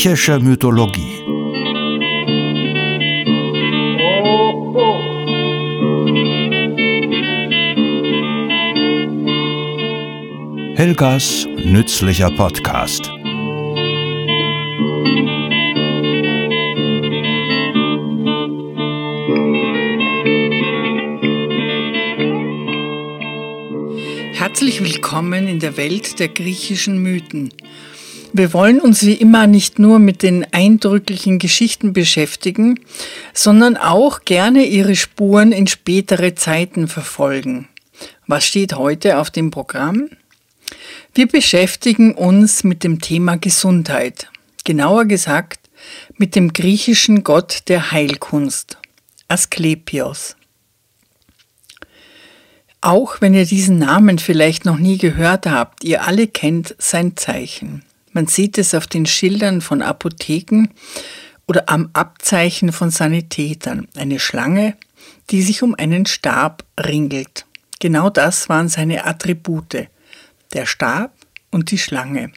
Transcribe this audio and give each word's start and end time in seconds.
Griechische 0.00 0.38
Mythologie. 0.38 1.24
Helgas 10.76 11.48
nützlicher 11.64 12.30
Podcast. 12.30 13.10
Herzlich 24.34 24.80
willkommen 24.80 25.48
in 25.48 25.58
der 25.58 25.76
Welt 25.76 26.20
der 26.20 26.28
griechischen 26.28 27.02
Mythen. 27.02 27.52
Wir 28.38 28.52
wollen 28.52 28.80
uns 28.80 29.04
wie 29.04 29.14
immer 29.14 29.48
nicht 29.48 29.80
nur 29.80 29.98
mit 29.98 30.22
den 30.22 30.46
eindrücklichen 30.52 31.40
Geschichten 31.40 31.92
beschäftigen, 31.92 32.78
sondern 33.34 33.76
auch 33.76 34.20
gerne 34.20 34.64
ihre 34.64 34.94
Spuren 34.94 35.50
in 35.50 35.66
spätere 35.66 36.36
Zeiten 36.36 36.86
verfolgen. 36.86 37.66
Was 38.28 38.46
steht 38.46 38.74
heute 38.74 39.18
auf 39.18 39.32
dem 39.32 39.50
Programm? 39.50 40.08
Wir 41.14 41.26
beschäftigen 41.26 42.14
uns 42.14 42.62
mit 42.62 42.84
dem 42.84 43.00
Thema 43.00 43.38
Gesundheit, 43.38 44.30
genauer 44.62 45.06
gesagt 45.06 45.68
mit 46.16 46.36
dem 46.36 46.52
griechischen 46.52 47.24
Gott 47.24 47.62
der 47.66 47.90
Heilkunst, 47.90 48.78
Asklepios. 49.26 50.36
Auch 52.80 53.20
wenn 53.20 53.34
ihr 53.34 53.46
diesen 53.46 53.80
Namen 53.80 54.20
vielleicht 54.20 54.64
noch 54.64 54.78
nie 54.78 54.96
gehört 54.96 55.46
habt, 55.46 55.82
ihr 55.82 56.06
alle 56.06 56.28
kennt 56.28 56.76
sein 56.78 57.16
Zeichen. 57.16 57.82
Man 58.18 58.26
sieht 58.26 58.58
es 58.58 58.74
auf 58.74 58.88
den 58.88 59.06
Schildern 59.06 59.60
von 59.60 59.80
Apotheken 59.80 60.70
oder 61.46 61.68
am 61.68 61.90
Abzeichen 61.92 62.72
von 62.72 62.90
Sanitätern. 62.90 63.86
Eine 63.96 64.18
Schlange, 64.18 64.76
die 65.30 65.40
sich 65.40 65.62
um 65.62 65.76
einen 65.76 66.04
Stab 66.04 66.64
ringelt. 66.80 67.46
Genau 67.78 68.10
das 68.10 68.48
waren 68.48 68.68
seine 68.68 69.04
Attribute 69.04 69.86
der 70.52 70.66
Stab 70.66 71.12
und 71.52 71.70
die 71.70 71.78
Schlange. 71.78 72.32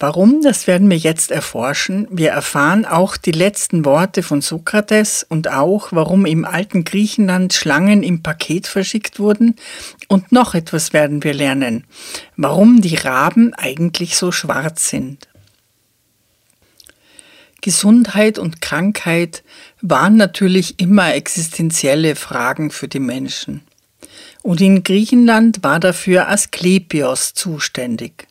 Warum, 0.00 0.42
das 0.42 0.68
werden 0.68 0.88
wir 0.88 0.96
jetzt 0.96 1.32
erforschen. 1.32 2.06
Wir 2.10 2.30
erfahren 2.30 2.84
auch 2.84 3.16
die 3.16 3.32
letzten 3.32 3.84
Worte 3.84 4.22
von 4.22 4.40
Sokrates 4.40 5.26
und 5.28 5.48
auch, 5.48 5.88
warum 5.90 6.24
im 6.24 6.44
alten 6.44 6.84
Griechenland 6.84 7.52
Schlangen 7.52 8.04
im 8.04 8.22
Paket 8.22 8.68
verschickt 8.68 9.18
wurden. 9.18 9.56
Und 10.06 10.30
noch 10.30 10.54
etwas 10.54 10.92
werden 10.92 11.24
wir 11.24 11.34
lernen, 11.34 11.84
warum 12.36 12.80
die 12.80 12.94
Raben 12.94 13.54
eigentlich 13.54 14.16
so 14.16 14.30
schwarz 14.30 14.88
sind. 14.88 15.28
Gesundheit 17.60 18.38
und 18.38 18.60
Krankheit 18.60 19.42
waren 19.80 20.16
natürlich 20.16 20.78
immer 20.78 21.12
existenzielle 21.14 22.14
Fragen 22.14 22.70
für 22.70 22.86
die 22.86 23.00
Menschen 23.00 23.62
und 24.42 24.60
in 24.60 24.82
Griechenland 24.82 25.62
war 25.62 25.80
dafür 25.80 26.28
Asklepios 26.28 27.34
zuständig, 27.34 28.27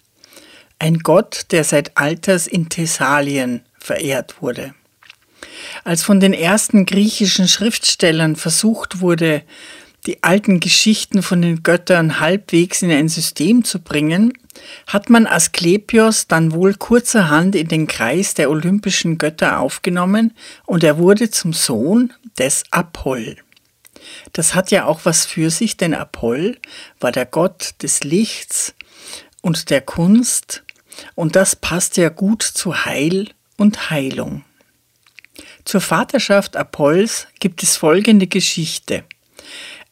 ein 0.80 1.00
Gott, 1.00 1.48
der 1.52 1.64
seit 1.64 1.98
Alters 1.98 2.48
in 2.48 2.70
Thessalien 2.70 3.62
verehrt 3.80 4.42
wurde. 4.42 4.74
Als 5.84 6.04
von 6.04 6.20
den 6.20 6.34
ersten 6.34 6.86
griechischen 6.86 7.48
Schriftstellern 7.48 8.36
versucht 8.36 9.00
wurde, 9.00 9.44
die 10.06 10.24
alten 10.24 10.60
Geschichten 10.60 11.22
von 11.22 11.42
den 11.42 11.64
Göttern 11.64 12.20
halbwegs 12.20 12.82
in 12.82 12.92
ein 12.92 13.10
System 13.10 13.64
zu 13.64 13.80
bringen, 13.80 14.34
hat 14.88 15.10
man 15.10 15.28
Asklepios 15.28 16.28
dann 16.28 16.52
wohl 16.52 16.74
kurzerhand 16.74 17.56
in 17.56 17.68
den 17.68 17.88
Kreis 17.88 18.34
der 18.34 18.50
olympischen 18.50 19.18
Götter 19.18 19.60
aufgenommen 19.60 20.34
und 20.66 20.84
er 20.84 20.98
wurde 20.98 21.30
zum 21.30 21.54
Sohn 21.54 22.14
des 22.38 22.64
Apoll. 22.72 23.38
Das 24.34 24.56
hat 24.56 24.72
ja 24.72 24.86
auch 24.86 25.02
was 25.04 25.26
für 25.26 25.50
sich, 25.50 25.78
denn 25.78 25.94
Apoll 25.94 26.58
war 27.00 27.12
der 27.12 27.26
Gott 27.26 27.76
des 27.82 28.04
Lichts 28.04 28.74
und 29.42 29.70
der 29.70 29.82
Kunst 29.82 30.64
und 31.16 31.36
das 31.36 31.56
passt 31.56 31.98
ja 31.98 32.10
gut 32.10 32.44
zu 32.44 32.86
Heil 32.86 33.30
und 33.58 33.90
Heilung. 33.90 34.44
Zur 35.66 35.82
Vaterschaft 35.82 36.56
Apolls 36.56 37.28
gibt 37.40 37.62
es 37.64 37.78
folgende 37.78 38.28
Geschichte. 38.28 39.04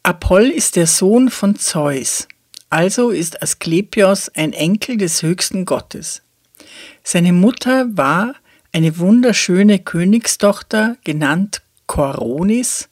Apoll 0.03 0.45
ist 0.45 0.75
der 0.75 0.87
Sohn 0.87 1.29
von 1.29 1.57
Zeus, 1.57 2.27
also 2.69 3.09
ist 3.09 3.41
Asklepios 3.41 4.29
ein 4.29 4.53
Enkel 4.53 4.97
des 4.97 5.21
höchsten 5.21 5.65
Gottes. 5.65 6.21
Seine 7.03 7.33
Mutter 7.33 7.87
war 7.97 8.35
eine 8.71 8.97
wunderschöne 8.97 9.79
Königstochter, 9.79 10.97
genannt 11.03 11.61
Koronis, 11.87 12.89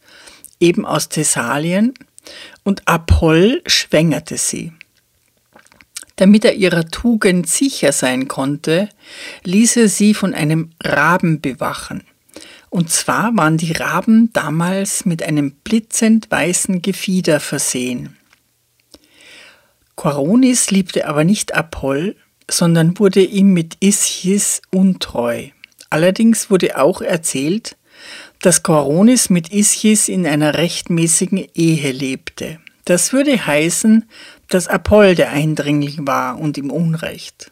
eben 0.60 0.86
aus 0.86 1.10
Thessalien, 1.10 1.94
und 2.64 2.88
Apoll 2.88 3.62
schwängerte 3.66 4.38
sie. 4.38 4.72
Damit 6.16 6.46
er 6.46 6.56
ihrer 6.56 6.86
Tugend 6.86 7.50
sicher 7.50 7.92
sein 7.92 8.28
konnte, 8.28 8.90
ließ 9.44 9.78
er 9.78 9.90
sie 9.90 10.14
von 10.14 10.34
einem 10.34 10.72
Raben 10.84 11.42
bewachen. 11.42 12.04
Und 12.70 12.90
zwar 12.92 13.36
waren 13.36 13.58
die 13.58 13.72
Raben 13.72 14.32
damals 14.34 15.06
mit 15.06 15.24
einem 15.24 15.52
blitzend 15.52 16.30
weißen 16.30 16.82
Gefieder 16.82 17.40
versehen. 17.40 18.18
Koronis 19.96 20.72
liebte 20.72 21.08
aber 21.08 21.24
nicht 21.24 21.54
Apoll, 21.54 22.16
sondern 22.50 22.98
wurde 22.98 23.24
ihm 23.24 23.54
mit 23.54 23.78
Ischis 23.80 24.62
untreu. 24.72 25.50
Allerdings 25.90 26.50
wurde 26.50 26.80
auch 26.80 27.02
erzählt, 27.02 27.78
dass 28.42 28.64
Koronis 28.64 29.30
mit 29.30 29.54
Ischis 29.54 30.10
in 30.10 30.26
einer 30.26 30.56
rechtmäßigen 30.56 31.48
Ehe 31.54 31.92
lebte. 31.92 32.60
Das 32.86 33.14
würde 33.14 33.46
heißen, 33.46 34.06
dass 34.50 34.68
Apoll 34.68 35.16
der 35.16 35.32
Eindringling 35.32 36.08
war 36.08 36.40
und 36.40 36.58
im 36.58 36.70
Unrecht. 36.72 37.52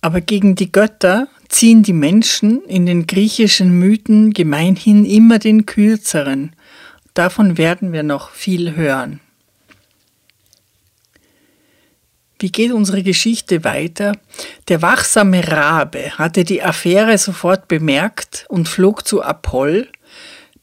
Aber 0.00 0.20
gegen 0.20 0.54
die 0.54 0.72
Götter 0.72 1.28
ziehen 1.48 1.82
die 1.82 1.92
Menschen 1.92 2.62
in 2.64 2.86
den 2.86 3.06
griechischen 3.06 3.78
Mythen 3.78 4.32
gemeinhin 4.32 5.04
immer 5.04 5.38
den 5.38 5.66
kürzeren. 5.66 6.56
Davon 7.14 7.58
werden 7.58 7.92
wir 7.92 8.02
noch 8.02 8.30
viel 8.30 8.74
hören. 8.74 9.20
Wie 12.42 12.50
geht 12.50 12.72
unsere 12.72 13.04
Geschichte 13.04 13.62
weiter? 13.62 14.16
Der 14.66 14.82
wachsame 14.82 15.46
Rabe 15.46 16.18
hatte 16.18 16.42
die 16.42 16.60
Affäre 16.60 17.16
sofort 17.16 17.68
bemerkt 17.68 18.46
und 18.48 18.68
flog 18.68 19.06
zu 19.06 19.22
Apoll, 19.22 19.88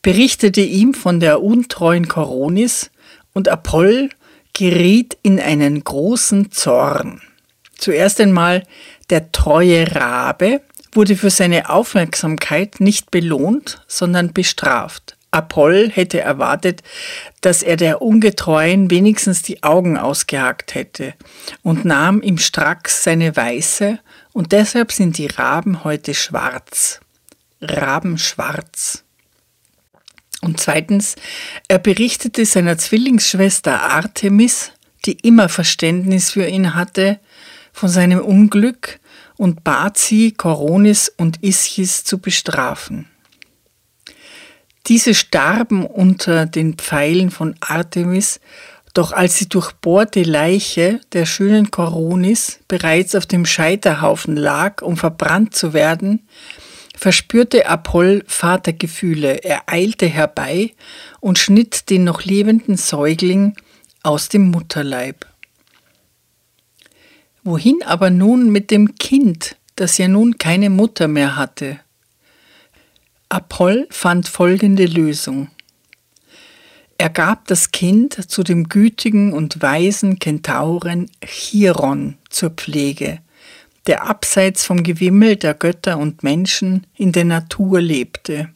berichtete 0.01 0.59
ihm 0.59 0.93
von 0.93 1.21
der 1.21 1.41
untreuen 1.41 2.09
Koronis 2.09 2.91
und 3.31 3.47
Apoll 3.47 4.09
geriet 4.59 5.17
in 5.23 5.39
einen 5.39 5.81
großen 5.85 6.51
Zorn. 6.51 7.21
Zuerst 7.77 8.19
einmal 8.19 8.63
der 9.09 9.31
treue 9.31 9.95
Rabe 9.95 10.59
wurde 10.91 11.15
für 11.15 11.29
seine 11.29 11.69
Aufmerksamkeit 11.69 12.81
nicht 12.81 13.09
belohnt, 13.09 13.81
sondern 13.87 14.33
bestraft. 14.33 15.15
Apoll 15.31 15.89
hätte 15.89 16.19
erwartet, 16.19 16.83
dass 17.39 17.63
er 17.63 17.77
der 17.77 18.01
Ungetreuen 18.01 18.91
wenigstens 18.91 19.43
die 19.43 19.63
Augen 19.63 19.97
ausgehackt 19.97 20.75
hätte 20.75 21.13
und 21.63 21.85
nahm 21.85 22.19
im 22.19 22.37
Stracks 22.37 23.05
seine 23.05 23.37
Weiße 23.37 23.99
und 24.33 24.51
deshalb 24.51 24.91
sind 24.91 25.17
die 25.17 25.27
Raben 25.27 25.85
heute 25.85 26.13
schwarz. 26.13 26.99
Rabenschwarz. 27.61 29.05
Und 30.49 30.59
zweitens, 30.59 31.15
er 31.67 31.77
berichtete 31.77 32.43
seiner 32.43 32.75
Zwillingsschwester 32.75 33.83
Artemis, 33.83 34.71
die 35.05 35.11
immer 35.11 35.47
Verständnis 35.47 36.31
für 36.31 36.47
ihn 36.47 36.73
hatte, 36.73 37.19
von 37.71 37.87
seinem 37.87 38.21
Unglück 38.21 38.99
und 39.37 39.63
bat 39.63 39.99
sie, 39.99 40.31
Koronis 40.31 41.13
und 41.15 41.43
Ischis 41.43 42.03
zu 42.03 42.17
bestrafen. 42.17 43.07
Diese 44.87 45.13
starben 45.13 45.85
unter 45.85 46.47
den 46.47 46.73
Pfeilen 46.79 47.29
von 47.29 47.53
Artemis, 47.59 48.39
doch 48.95 49.11
als 49.11 49.37
die 49.37 49.49
durchbohrte 49.49 50.23
Leiche 50.23 50.99
der 51.13 51.27
schönen 51.27 51.69
Koronis 51.69 52.59
bereits 52.67 53.13
auf 53.13 53.27
dem 53.27 53.45
Scheiterhaufen 53.45 54.35
lag, 54.35 54.81
um 54.81 54.97
verbrannt 54.97 55.53
zu 55.53 55.73
werden, 55.73 56.27
verspürte 56.99 57.67
Apoll 57.67 58.25
Vatergefühle. 58.27 59.43
Er 59.43 59.63
eilte 59.67 60.05
herbei 60.05 60.73
und 61.21 61.39
schnitt 61.39 61.89
den 61.89 62.03
noch 62.03 62.23
lebenden 62.23 62.75
Säugling 62.75 63.55
aus 64.03 64.27
dem 64.27 64.51
Mutterleib. 64.51 65.25
Wohin 67.43 67.81
aber 67.85 68.09
nun 68.09 68.51
mit 68.51 68.69
dem 68.69 68.95
Kind, 68.95 69.55
das 69.77 69.97
ja 69.97 70.09
nun 70.09 70.37
keine 70.37 70.69
Mutter 70.69 71.07
mehr 71.07 71.37
hatte? 71.37 71.79
Apoll 73.29 73.87
fand 73.89 74.27
folgende 74.27 74.85
Lösung. 74.85 75.47
Er 76.97 77.09
gab 77.09 77.47
das 77.47 77.71
Kind 77.71 78.29
zu 78.29 78.43
dem 78.43 78.67
gütigen 78.67 79.31
und 79.31 79.61
weisen 79.61 80.19
Kentauren 80.19 81.09
Chiron 81.23 82.17
zur 82.29 82.49
Pflege, 82.49 83.19
der 83.87 84.07
abseits 84.07 84.65
vom 84.65 84.83
Gewimmel 84.83 85.35
der 85.35 85.53
Götter 85.53 85.97
und 85.97 86.23
Menschen 86.23 86.87
in 86.95 87.11
der 87.11 87.25
Natur 87.25 87.81
lebte. 87.81 88.49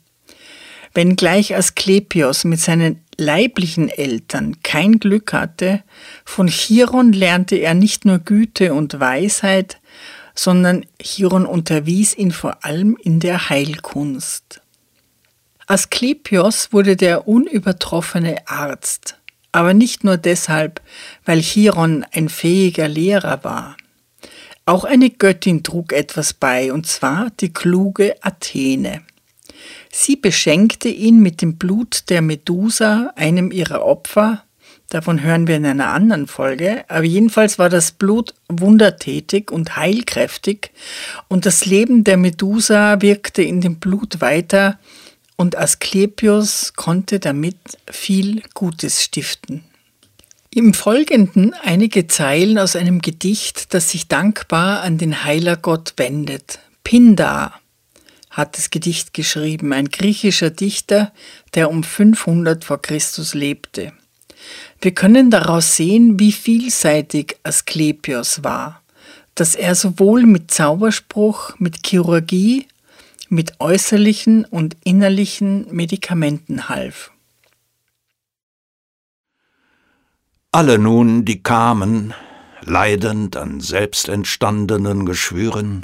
Wenngleich 0.94 1.56
Asklepios 1.56 2.44
mit 2.44 2.60
seinen 2.60 3.02
leiblichen 3.18 3.90
Eltern 3.90 4.62
kein 4.62 5.00
Glück 5.00 5.34
hatte, 5.34 5.84
von 6.26 6.48
Chiron 6.48 7.14
lernte 7.14 7.56
er 7.56 7.74
nicht 7.74 8.06
nur 8.06 8.20
Güte 8.20 8.74
und 8.74 9.00
Weisheit, 9.00 9.80
sondern 10.36 10.86
Chiron 11.02 11.46
unterwies 11.46 12.16
ihn 12.16 12.32
vor 12.32 12.64
allem 12.64 12.98
in 13.02 13.20
der 13.20 13.50
Heilkunst. 13.50 14.62
Asklepios 15.68 16.74
wurde 16.74 16.96
der 16.96 17.28
unübertroffene 17.28 18.48
Arzt, 18.48 19.18
aber 19.52 19.74
nicht 19.74 20.04
nur 20.04 20.18
deshalb, 20.18 20.82
weil 21.26 21.42
Chiron 21.42 22.06
ein 22.12 22.30
fähiger 22.30 22.88
Lehrer 22.88 23.44
war. 23.44 23.78
Auch 24.66 24.86
eine 24.86 25.10
Göttin 25.10 25.62
trug 25.62 25.92
etwas 25.92 26.34
bei, 26.34 26.72
und 26.72 26.88
zwar 26.88 27.32
die 27.42 27.52
kluge 27.52 28.16
Athene. 28.22 29.02
Sie 29.92 30.16
beschenkte 30.16 30.88
ihn 30.88 31.20
mit 31.20 31.42
dem 31.42 31.58
Blut 31.58 32.10
der 32.10 32.22
Medusa, 32.22 33.12
einem 33.16 33.52
ihrer 33.52 33.84
Opfer, 33.84 34.44
davon 34.90 35.22
hören 35.22 35.48
wir 35.48 35.58
in 35.58 35.66
einer 35.66 35.90
anderen 35.90 36.28
Folge, 36.28 36.86
aber 36.88 37.04
jedenfalls 37.04 37.60
war 37.60 37.70
das 37.70 37.92
Blut 37.92 38.34
wundertätig 38.48 39.52
und 39.52 39.76
heilkräftig, 39.76 40.72
und 41.28 41.46
das 41.46 41.66
Leben 41.66 42.06
der 42.06 42.18
Medusa 42.18 43.02
wirkte 43.02 43.42
in 43.42 43.60
dem 43.60 43.80
Blut 43.80 44.22
weiter, 44.22 44.80
und 45.36 45.58
Asklepios 45.58 46.74
konnte 46.74 47.20
damit 47.20 47.58
viel 47.92 48.44
Gutes 48.54 49.04
stiften. 49.04 49.66
Im 50.56 50.76
Folgenden 50.76 51.56
einige 51.64 52.06
Zeilen 52.06 52.60
aus 52.60 52.76
einem 52.76 53.02
Gedicht, 53.02 53.74
das 53.74 53.90
sich 53.90 54.08
dankbar 54.08 54.84
an 54.84 55.00
den 55.00 55.24
Heilergott 55.24 55.94
wendet. 55.98 56.60
Pindar 56.84 57.60
hat 58.30 58.56
das 58.56 58.70
Gedicht 58.70 59.16
geschrieben, 59.16 59.74
ein 59.74 59.90
griechischer 59.90 60.52
Dichter, 60.52 61.12
der 61.56 61.72
um 61.72 61.84
500 61.84 62.64
vor 62.64 62.80
Christus 62.80 63.34
lebte. 63.34 63.94
Wir 64.80 64.94
können 64.94 65.32
daraus 65.32 65.76
sehen, 65.76 66.20
wie 66.20 66.32
vielseitig 66.32 67.38
Asklepios 67.42 68.44
war, 68.44 68.84
dass 69.34 69.56
er 69.56 69.74
sowohl 69.74 70.28
mit 70.28 70.52
Zauberspruch, 70.52 71.58
mit 71.58 71.84
Chirurgie 71.84 72.68
mit 73.28 73.60
äußerlichen 73.60 74.46
und 74.46 74.78
innerlichen 74.84 75.66
Medikamenten 75.72 76.70
half. 76.70 77.13
Alle 80.56 80.78
nun, 80.78 81.26
die 81.26 81.42
kamen, 81.42 82.14
leidend 82.62 83.36
an 83.38 83.60
selbstentstandenen 83.60 85.04
Geschwüren, 85.04 85.84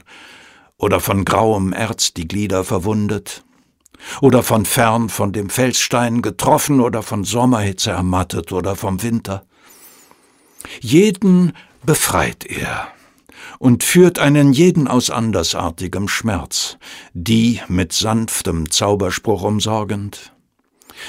oder 0.77 1.00
von 1.00 1.25
grauem 1.25 1.74
Erz 1.74 2.13
die 2.13 2.27
Glieder 2.27 2.63
verwundet, 2.63 3.44
oder 4.21 4.44
von 4.44 4.66
fern 4.66 5.10
von 5.10 5.33
dem 5.33 5.50
Felsstein 5.50 6.21
getroffen 6.21 6.81
oder 6.81 7.01
von 7.01 7.24
Sommerhitze 7.24 7.89
ermattet 7.89 8.51
oder 8.51 8.75
vom 8.75 9.01
Winter. 9.01 9.44
Jeden 10.81 11.54
befreit 11.83 12.45
er 12.45 12.89
und 13.57 13.83
führt 13.83 14.19
einen 14.19 14.54
jeden 14.54 14.88
aus 14.88 15.10
andersartigem 15.10 16.07
Schmerz, 16.07 16.77
die 17.13 17.60
mit 17.69 17.92
sanftem 17.92 18.69
Zauberspruch 18.69 19.42
umsorgend, 19.42 20.31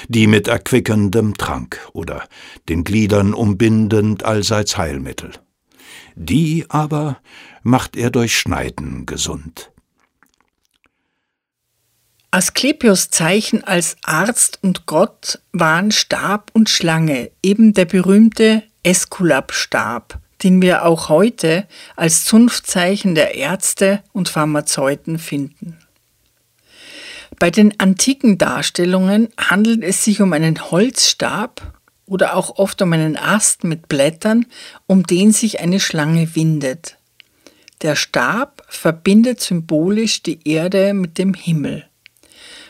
die 0.07 0.27
mit 0.27 0.47
erquickendem 0.47 1.37
Trank 1.37 1.89
oder 1.93 2.27
den 2.69 2.83
Gliedern 2.83 3.33
umbindend 3.33 4.23
allseits 4.23 4.77
Heilmittel, 4.77 5.31
die 6.15 6.65
aber 6.69 7.19
macht 7.63 7.95
er 7.95 8.09
durch 8.09 8.37
Schneiden 8.37 9.05
gesund. 9.05 9.71
Asklepios 12.33 13.09
Zeichen 13.09 13.65
als 13.65 13.97
Arzt 14.03 14.59
und 14.61 14.85
Gott 14.85 15.39
waren 15.51 15.91
Stab 15.91 16.49
und 16.53 16.69
Schlange, 16.69 17.29
eben 17.43 17.73
der 17.73 17.83
berühmte 17.83 18.63
Eskulap-Stab, 18.83 20.17
den 20.41 20.61
wir 20.61 20.85
auch 20.85 21.09
heute 21.09 21.67
als 21.97 22.23
Zunftzeichen 22.23 23.15
der 23.15 23.35
Ärzte 23.35 24.01
und 24.13 24.29
Pharmazeuten 24.29 25.19
finden. 25.19 25.77
Bei 27.39 27.49
den 27.49 27.79
antiken 27.79 28.37
Darstellungen 28.37 29.29
handelt 29.37 29.83
es 29.83 30.03
sich 30.03 30.21
um 30.21 30.33
einen 30.33 30.71
Holzstab 30.71 31.79
oder 32.05 32.35
auch 32.35 32.57
oft 32.57 32.81
um 32.81 32.93
einen 32.93 33.17
Ast 33.17 33.63
mit 33.63 33.87
Blättern, 33.87 34.45
um 34.85 35.03
den 35.03 35.31
sich 35.31 35.59
eine 35.59 35.79
Schlange 35.79 36.35
windet. 36.35 36.97
Der 37.81 37.95
Stab 37.95 38.63
verbindet 38.67 39.41
symbolisch 39.41 40.21
die 40.21 40.47
Erde 40.47 40.93
mit 40.93 41.17
dem 41.17 41.33
Himmel. 41.33 41.87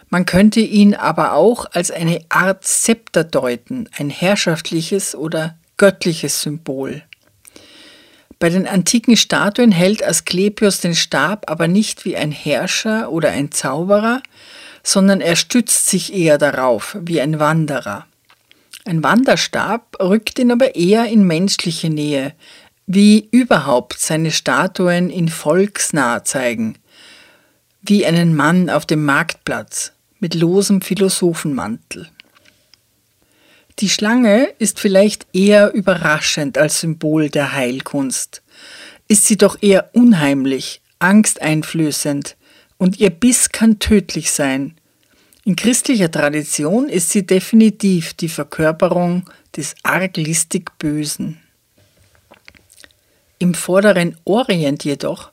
Man 0.10 0.26
könnte 0.26 0.60
ihn 0.60 0.94
aber 0.94 1.34
auch 1.34 1.66
als 1.72 1.90
eine 1.90 2.20
Art 2.30 2.66
Zepter 2.66 3.24
deuten, 3.24 3.90
ein 3.98 4.10
herrschaftliches 4.10 5.16
oder 5.16 5.58
göttliches 5.78 6.42
Symbol. 6.42 7.04
Bei 8.42 8.50
den 8.50 8.68
antiken 8.68 9.16
Statuen 9.18 9.72
hält 9.72 10.04
Asklepios 10.04 10.82
den 10.82 10.96
Stab 10.96 11.48
aber 11.48 11.68
nicht 11.68 12.06
wie 12.06 12.18
ein 12.18 12.32
Herrscher 12.32 13.12
oder 13.12 13.30
ein 13.30 13.52
Zauberer, 13.52 14.24
sondern 14.82 15.22
er 15.22 15.36
stützt 15.36 15.86
sich 15.86 16.12
eher 16.12 16.40
darauf 16.40 16.98
wie 17.00 17.22
ein 17.22 17.40
Wanderer. 17.40 18.08
Ein 18.84 19.04
Wanderstab 19.04 19.96
rückt 20.02 20.40
ihn 20.40 20.52
aber 20.52 20.74
eher 20.74 21.06
in 21.06 21.24
menschliche 21.24 21.92
Nähe, 21.92 22.34
wie 22.88 23.30
überhaupt 23.30 24.00
seine 24.00 24.32
Statuen 24.32 25.12
in 25.12 25.30
volksnah 25.30 26.24
zeigen, 26.24 26.80
wie 27.84 28.08
einen 28.08 28.36
Mann 28.36 28.72
auf 28.72 28.88
dem 28.88 29.06
Marktplatz 29.06 29.92
mit 30.20 30.34
losem 30.34 30.82
Philosophenmantel. 30.82 32.10
Die 33.80 33.90
Schlange 33.90 34.50
ist 34.60 34.80
vielleicht 34.80 35.28
eher 35.34 35.74
überraschend 35.74 36.58
als 36.58 36.82
Symbol 36.82 37.30
der 37.30 37.54
Heilkunst. 37.54 38.42
Ist 39.08 39.26
sie 39.26 39.38
doch 39.38 39.58
eher 39.62 39.90
unheimlich, 39.94 40.82
angsteinflößend 41.00 42.36
und 42.78 43.00
ihr 43.00 43.10
Biss 43.10 43.50
kann 43.50 43.80
tödlich 43.80 44.32
sein. 44.32 44.76
In 45.44 45.56
christlicher 45.56 46.12
Tradition 46.12 46.88
ist 46.88 47.10
sie 47.10 47.26
definitiv 47.26 48.14
die 48.14 48.30
Verkörperung 48.30 49.30
des 49.56 49.76
arglistig 49.84 50.78
Bösen. 50.78 51.40
Im 53.40 53.56
vorderen 53.56 54.16
Orient 54.24 54.84
jedoch 54.84 55.32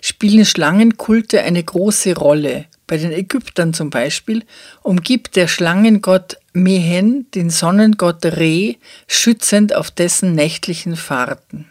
spielen 0.00 0.46
Schlangenkulte 0.46 1.42
eine 1.42 1.62
große 1.62 2.16
Rolle. 2.16 2.64
Bei 2.86 2.96
den 2.96 3.12
Ägyptern 3.12 3.74
zum 3.74 3.90
Beispiel 3.90 4.44
umgibt 4.82 5.36
der 5.36 5.46
Schlangengott 5.46 6.38
Mehen 6.52 7.30
den 7.32 7.48
Sonnengott 7.48 8.24
Re 8.24 8.76
schützend 9.06 9.74
auf 9.74 9.90
dessen 9.90 10.34
nächtlichen 10.34 10.96
Fahrten. 10.96 11.70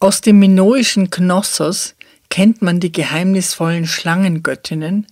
Aus 0.00 0.20
dem 0.20 0.38
minoischen 0.38 1.10
Knossos 1.10 1.94
kennt 2.30 2.62
man 2.62 2.80
die 2.80 2.92
geheimnisvollen 2.92 3.86
Schlangengöttinnen, 3.86 5.06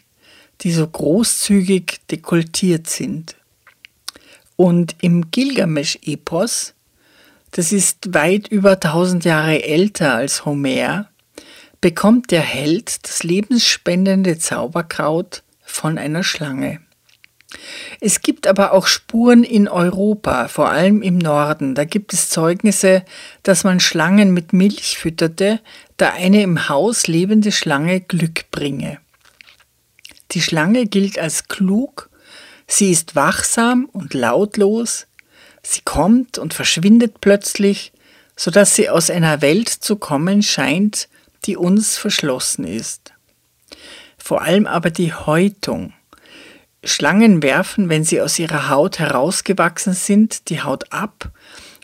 die 0.63 0.73
so 0.73 0.87
großzügig 0.87 2.01
dekultiert 2.11 2.89
sind. 2.89 3.37
Und 4.57 4.97
im 5.01 5.31
Gilgamesch-Epos, 5.31 6.75
das 7.51 7.73
ist 7.73 8.15
weit 8.15 8.49
über 8.49 8.81
tausend 8.81 9.25
Jahre 9.25 9.63
älter 9.63 10.15
als 10.15 10.45
Homer, 10.47 11.09
bekommt 11.83 12.31
der 12.31 12.41
Held 12.41 13.07
das 13.07 13.23
lebensspendende 13.23 14.39
Zauberkraut 14.39 15.43
von 15.63 15.99
einer 15.99 16.23
Schlange. 16.23 16.81
Es 18.01 18.23
gibt 18.23 18.47
aber 18.47 18.73
auch 18.73 18.87
Spuren 18.87 19.45
in 19.45 19.69
Europa, 19.69 20.49
vor 20.49 20.71
allem 20.71 21.03
im 21.03 21.19
Norden. 21.19 21.75
Da 21.75 21.85
gibt 21.85 22.13
es 22.13 22.31
Zeugnisse, 22.31 23.05
dass 23.43 23.65
man 23.65 23.81
Schlangen 23.81 24.33
mit 24.33 24.53
Milch 24.53 24.99
fütterte, 24.99 25.61
da 25.97 26.11
eine 26.11 26.43
im 26.43 26.69
Haus 26.69 27.07
lebende 27.07 27.53
Schlange 27.53 28.01
Glück 28.01 28.51
bringe. 28.51 28.99
Die 30.33 30.41
Schlange 30.41 30.87
gilt 30.87 31.19
als 31.19 31.49
klug, 31.49 32.09
sie 32.67 32.91
ist 32.91 33.15
wachsam 33.15 33.89
und 33.93 34.15
lautlos, 34.15 35.07
sie 35.63 35.83
kommt 35.85 36.39
und 36.39 36.55
verschwindet 36.55 37.21
plötzlich, 37.21 37.93
so 38.35 38.51
dass 38.51 38.75
sie 38.75 38.89
aus 38.89 39.11
einer 39.11 39.43
Welt 39.43 39.69
zu 39.69 39.97
kommen 39.97 40.43
scheint, 40.43 41.09
die 41.45 41.57
uns 41.57 41.99
verschlossen 41.99 42.65
ist. 42.65 43.13
Vor 44.17 44.43
allem 44.43 44.67
aber 44.67 44.91
die 44.91 45.13
Häutung. 45.13 45.93
Schlangen 46.85 47.43
werfen, 47.43 47.89
wenn 47.89 48.05
sie 48.05 48.21
aus 48.21 48.39
ihrer 48.39 48.69
Haut 48.69 48.99
herausgewachsen 48.99 49.95
sind, 49.95 50.49
die 50.49 50.63
Haut 50.63 50.93
ab 50.93 51.31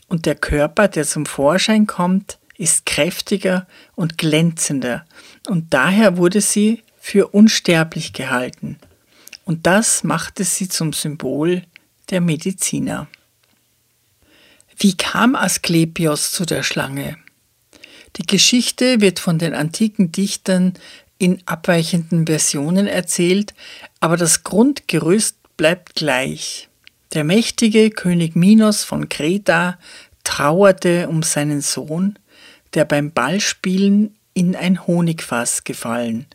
und 0.09 0.27
der 0.27 0.35
Körper, 0.35 0.89
der 0.89 1.07
zum 1.07 1.27
Vorschein 1.27 1.87
kommt, 1.87 2.39
ist 2.57 2.87
kräftiger 2.87 3.67
und 3.95 4.19
glänzender 4.19 5.05
und 5.47 5.73
daher 5.73 6.17
wurde 6.17 6.41
sie 6.41 6.83
für 6.99 7.29
unsterblich 7.29 8.13
gehalten. 8.13 8.79
Und 9.45 9.67
das 9.67 10.05
machte 10.05 10.45
sie 10.45 10.69
zum 10.69 10.93
Symbol 10.93 11.63
der 12.11 12.21
Mediziner. 12.21 13.07
Wie 14.77 14.97
kam 14.97 15.35
Asklepios 15.35 16.33
zu 16.33 16.45
der 16.45 16.63
Schlange? 16.63 17.17
Die 18.17 18.27
Geschichte 18.27 19.01
wird 19.01 19.21
von 19.21 19.39
den 19.39 19.55
antiken 19.55 20.13
Dichtern 20.13 20.75
in 21.19 21.43
abweichenden 21.47 22.27
Versionen 22.27 22.87
erzählt, 22.87 23.55
aber 24.01 24.17
das 24.17 24.45
Grundgerüst 24.45 25.37
bleibt 25.57 25.95
gleich. 25.95 26.69
Der 27.15 27.25
mächtige 27.25 27.91
König 27.91 28.37
Minos 28.37 28.85
von 28.85 29.09
Kreta 29.09 29.79
trauerte 30.25 31.09
um 31.09 31.23
seinen 31.23 31.61
Sohn, 31.61 32.19
der 32.75 32.85
beim 32.85 33.13
Ballspielen 33.13 34.17
in 34.35 34.55
ein 34.55 34.87
Honigfass 34.87 35.65
gefallen 35.65 36.27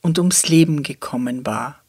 und 0.00 0.18
ums 0.18 0.48
Leben 0.48 0.82
gekommen 0.82 1.46
war. 1.46 1.81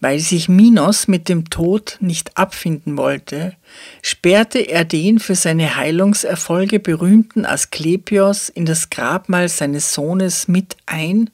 Weil 0.00 0.18
sich 0.18 0.48
Minos 0.48 1.08
mit 1.08 1.28
dem 1.28 1.48
Tod 1.48 1.96
nicht 2.00 2.36
abfinden 2.36 2.96
wollte, 2.98 3.54
sperrte 4.02 4.58
er 4.58 4.84
den 4.84 5.18
für 5.18 5.34
seine 5.34 5.76
Heilungserfolge 5.76 6.80
berühmten 6.80 7.46
Asklepios 7.46 8.48
in 8.48 8.66
das 8.66 8.90
Grabmal 8.90 9.48
seines 9.48 9.94
Sohnes 9.94 10.48
mit 10.48 10.76
ein 10.84 11.30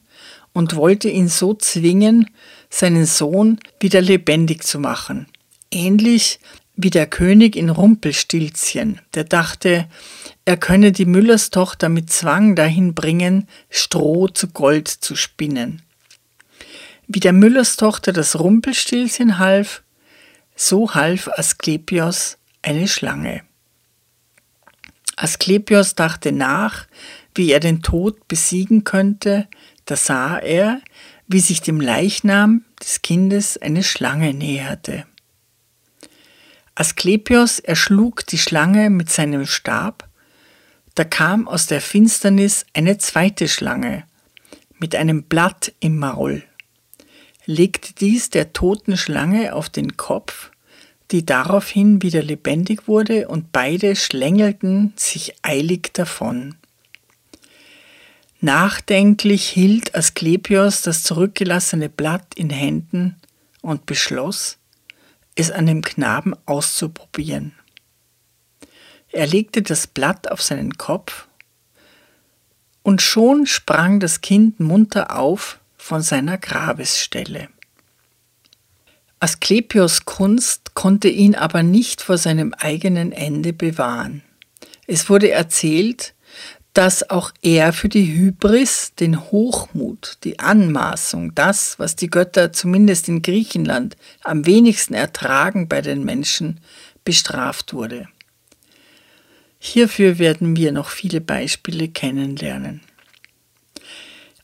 und 0.52 0.76
wollte 0.76 1.09
ihn 1.09 1.28
so 1.28 1.54
zwingen, 1.54 2.31
seinen 2.71 3.07
Sohn 3.07 3.59
wieder 3.81 4.00
lebendig 4.00 4.62
zu 4.62 4.78
machen. 4.78 5.26
Ähnlich 5.71 6.38
wie 6.76 6.90
der 6.90 7.07
König 7.07 7.57
in 7.57 7.69
Rumpelstilzchen, 7.69 9.00
der 9.14 9.25
dachte, 9.25 9.87
er 10.45 10.57
könne 10.57 10.92
die 10.92 11.04
Müllerstochter 11.04 11.88
mit 11.88 12.11
Zwang 12.11 12.57
dahin 12.57 12.95
bringen, 12.95 13.49
Stroh 13.71 14.28
zu 14.28 14.49
Gold 14.49 14.88
zu 14.88 15.14
spinnen. 15.14 15.83
Wie 17.06 17.21
der 17.21 17.32
Müllerstochter 17.32 18.12
das 18.12 18.38
Rumpelstilzchen 18.38 19.38
half, 19.38 19.82
so 20.54 20.94
half 20.94 21.28
Asklepios 21.28 22.38
eine 22.62 22.88
Schlange. 22.88 23.42
Asklepios 25.16 25.94
dachte 25.94 26.32
nach, 26.32 26.87
wie 27.35 27.50
er 27.50 27.61
den 27.61 27.82
Tod 27.82 28.28
besiegen 28.28 28.85
könnte, 28.85 29.49
da 29.85 29.97
sah 29.97 30.38
er, 30.38 30.80
wie 31.26 31.40
sich 31.40 31.61
dem 31.61 31.80
Leichnam 31.80 32.64
des 32.80 33.02
Kindes 33.02 33.59
eine 33.59 33.82
Schlange 33.82 34.35
näherte. 34.35 35.06
Asklepios 36.75 37.59
erschlug 37.59 38.26
die 38.26 38.38
Schlange 38.38 38.90
mit 38.90 39.11
seinem 39.11 39.47
Stab, 39.47 40.09
da 40.94 41.04
kam 41.04 41.49
aus 41.49 41.66
der 41.66 41.80
Finsternis 41.80 42.66
eine 42.75 42.99
zweite 42.99 43.49
Schlange 43.49 44.04
mit 44.78 44.94
einem 44.94 45.23
Blatt 45.23 45.73
im 45.80 45.99
Maul 45.99 46.42
legte 47.46 47.92
dies 47.94 48.30
der 48.30 48.52
toten 48.52 48.96
Schlange 48.96 49.54
auf 49.54 49.68
den 49.68 49.96
Kopf, 49.96 50.50
die 51.11 51.26
daraufhin 51.26 52.02
wieder 52.02 52.22
lebendig 52.22 52.88
wurde, 52.88 53.28
und 53.28 53.52
beide 53.52 53.96
schlängelten 53.96 54.92
sich 54.96 55.34
eilig 55.42 55.92
davon. 55.92 56.54
Nachdenklich 58.40 59.49
hielt 59.49 59.94
Asklepios 59.94 60.82
das 60.82 61.04
zurückgelassene 61.04 61.88
Blatt 61.88 62.34
in 62.34 62.50
Händen 62.50 63.16
und 63.61 63.87
beschloss, 63.87 64.58
es 65.34 65.50
an 65.50 65.66
dem 65.66 65.82
Knaben 65.82 66.34
auszuprobieren. 66.46 67.54
Er 69.11 69.26
legte 69.26 69.62
das 69.62 69.87
Blatt 69.87 70.30
auf 70.30 70.42
seinen 70.42 70.76
Kopf, 70.76 71.28
und 72.82 73.00
schon 73.00 73.46
sprang 73.46 74.00
das 74.00 74.22
Kind 74.22 74.58
munter 74.58 75.16
auf, 75.16 75.61
von 75.82 76.00
seiner 76.00 76.38
Grabesstelle. 76.38 77.48
Asklepios 79.18 80.04
Kunst 80.04 80.74
konnte 80.74 81.08
ihn 81.08 81.34
aber 81.34 81.64
nicht 81.64 82.02
vor 82.02 82.18
seinem 82.18 82.54
eigenen 82.54 83.10
Ende 83.10 83.52
bewahren. 83.52 84.22
Es 84.86 85.10
wurde 85.10 85.30
erzählt, 85.30 86.14
dass 86.72 87.10
auch 87.10 87.32
er 87.42 87.72
für 87.72 87.88
die 87.88 88.06
Hybris, 88.14 88.94
den 88.94 89.20
Hochmut, 89.20 90.18
die 90.22 90.38
Anmaßung, 90.38 91.34
das, 91.34 91.78
was 91.80 91.96
die 91.96 92.08
Götter 92.08 92.52
zumindest 92.52 93.08
in 93.08 93.20
Griechenland 93.20 93.96
am 94.22 94.46
wenigsten 94.46 94.94
ertragen 94.94 95.66
bei 95.66 95.82
den 95.82 96.04
Menschen, 96.04 96.60
bestraft 97.04 97.74
wurde. 97.74 98.08
Hierfür 99.58 100.18
werden 100.18 100.56
wir 100.56 100.70
noch 100.70 100.88
viele 100.88 101.20
Beispiele 101.20 101.88
kennenlernen. 101.88 102.82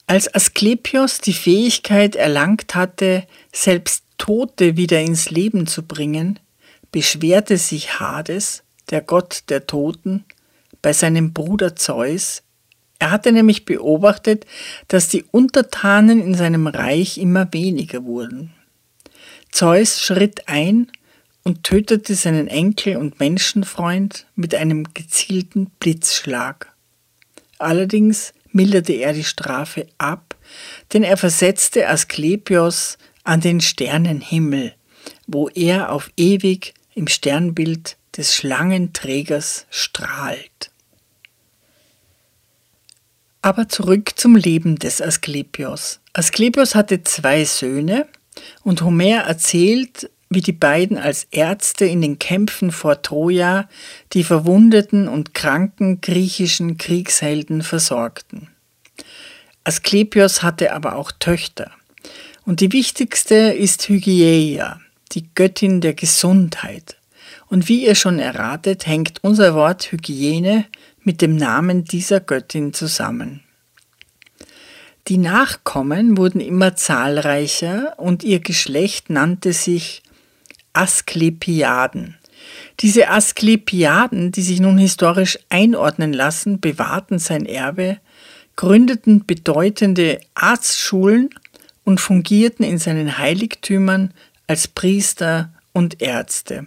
Als 0.09 0.35
Asklepios 0.35 1.21
die 1.21 1.35
Fähigkeit 1.35 2.17
erlangt 2.17 2.75
hatte, 2.75 3.27
selbst 3.53 4.05
Tote 4.17 4.79
wieder 4.79 5.03
ins 5.03 5.29
Leben 5.29 5.67
zu 5.67 5.83
bringen, 5.83 6.41
beschwerte 6.91 7.59
sich 7.59 8.01
Hades, 8.01 8.63
der 8.89 9.03
Gott 9.03 9.45
der 9.51 9.67
Toten, 9.67 10.25
bei 10.81 10.95
seinem 10.95 11.35
Bruder 11.35 11.77
Zeus. 11.77 12.43
Er 12.99 13.11
hatte 13.11 13.33
nämlich 13.33 13.67
beobachtet, 13.67 14.47
dass 14.89 15.09
die 15.09 15.25
Untertanen 15.31 16.23
in 16.23 16.35
seinem 16.35 16.69
Reich 16.69 17.19
immer 17.19 17.53
weniger 17.53 18.03
wurden. 18.05 18.55
Zeus 19.53 20.01
schritt 20.01 20.49
ein 20.49 20.91
und 21.45 21.65
tötete 21.65 22.15
seinen 22.15 22.49
Enkel 22.49 22.97
und 22.97 23.21
Menschenfreund 23.21 24.25
mit 24.37 24.55
einem 24.55 24.95
gezielten 24.95 25.67
Blitzschlag. 25.79 26.73
Allerdings 27.59 28.33
milderte 28.59 28.95
er 28.95 29.13
die 29.13 29.23
Strafe 29.23 29.87
ab, 29.99 30.35
denn 30.93 31.05
er 31.05 31.17
versetzte 31.17 31.89
Asklepios 31.89 32.99
an 33.23 33.41
den 33.41 33.61
Sternenhimmel, 33.61 34.75
wo 35.29 35.49
er 35.49 35.93
auf 35.93 36.11
ewig 36.17 36.75
im 36.97 37.07
Sternbild 37.07 37.97
des 38.17 38.35
Schlangenträgers 38.35 39.67
strahlt. 39.71 40.73
Aber 43.43 43.69
zurück 43.69 44.15
zum 44.17 44.35
Leben 44.35 44.77
des 44.77 45.01
Asklepios. 45.01 46.01
Asklepios 46.13 46.75
hatte 46.75 47.05
zwei 47.05 47.45
Söhne 47.45 48.09
und 48.65 48.83
Homer 48.83 49.23
erzählt, 49.23 50.11
wie 50.31 50.41
die 50.41 50.53
beiden 50.53 50.99
als 50.99 51.27
Ärzte 51.31 51.87
in 51.87 52.03
den 52.03 52.19
Kämpfen 52.19 52.71
vor 52.71 53.03
Troja 53.03 53.69
die 54.13 54.25
verwundeten 54.25 55.09
und 55.09 55.35
kranken 55.35 56.01
griechischen 56.01 56.77
Kriegshelden 56.77 57.63
versorgten. 57.63 58.49
Asklepios 59.65 60.43
hatte 60.43 60.73
aber 60.73 60.97
auch 60.97 61.13
Töchter. 61.13 61.71
Und 62.45 62.61
die 62.61 62.73
wichtigste 62.73 63.35
ist 63.35 63.89
Hygieia, 63.89 64.81
die 65.13 65.29
Göttin 65.35 65.81
der 65.81 65.95
Gesundheit. 65.95 66.97
Und 67.49 67.69
wie 67.69 67.87
ihr 67.87 67.95
schon 67.95 68.19
erratet, 68.19 68.87
hängt 68.87 69.23
unser 69.23 69.55
Wort 69.55 69.93
Hygiene 69.93 70.67
mit 71.03 71.23
dem 71.23 71.37
Namen 71.37 71.85
dieser 71.85 72.21
Göttin 72.21 72.73
zusammen. 72.73 73.43
Die 75.09 75.17
Nachkommen 75.17 76.19
wurden 76.19 76.41
immer 76.41 76.77
zahlreicher 76.77 77.95
und 77.99 78.25
ihr 78.25 78.41
Geschlecht 78.41 79.09
nannte 79.09 79.55
sich 79.55 80.03
Asklepiaden. 80.73 82.17
Diese 82.81 83.09
Asklepiaden, 83.09 84.33
die 84.33 84.43
sich 84.43 84.61
nun 84.61 84.79
historisch 84.79 85.39
einordnen 85.49 86.13
lassen, 86.13 86.61
bewahrten 86.61 87.19
sein 87.19 87.47
Erbe, 87.47 87.99
gründeten 88.57 89.27
bedeutende 89.27 90.21
Arztschulen 90.35 91.31
und 91.85 92.01
fungierten 92.01 92.65
in 92.65 92.79
seinen 92.79 93.19
Heiligtümern 93.19 94.13
als 94.47 94.69
Priester 94.69 95.51
und 95.73 96.01
Ärzte. 96.03 96.67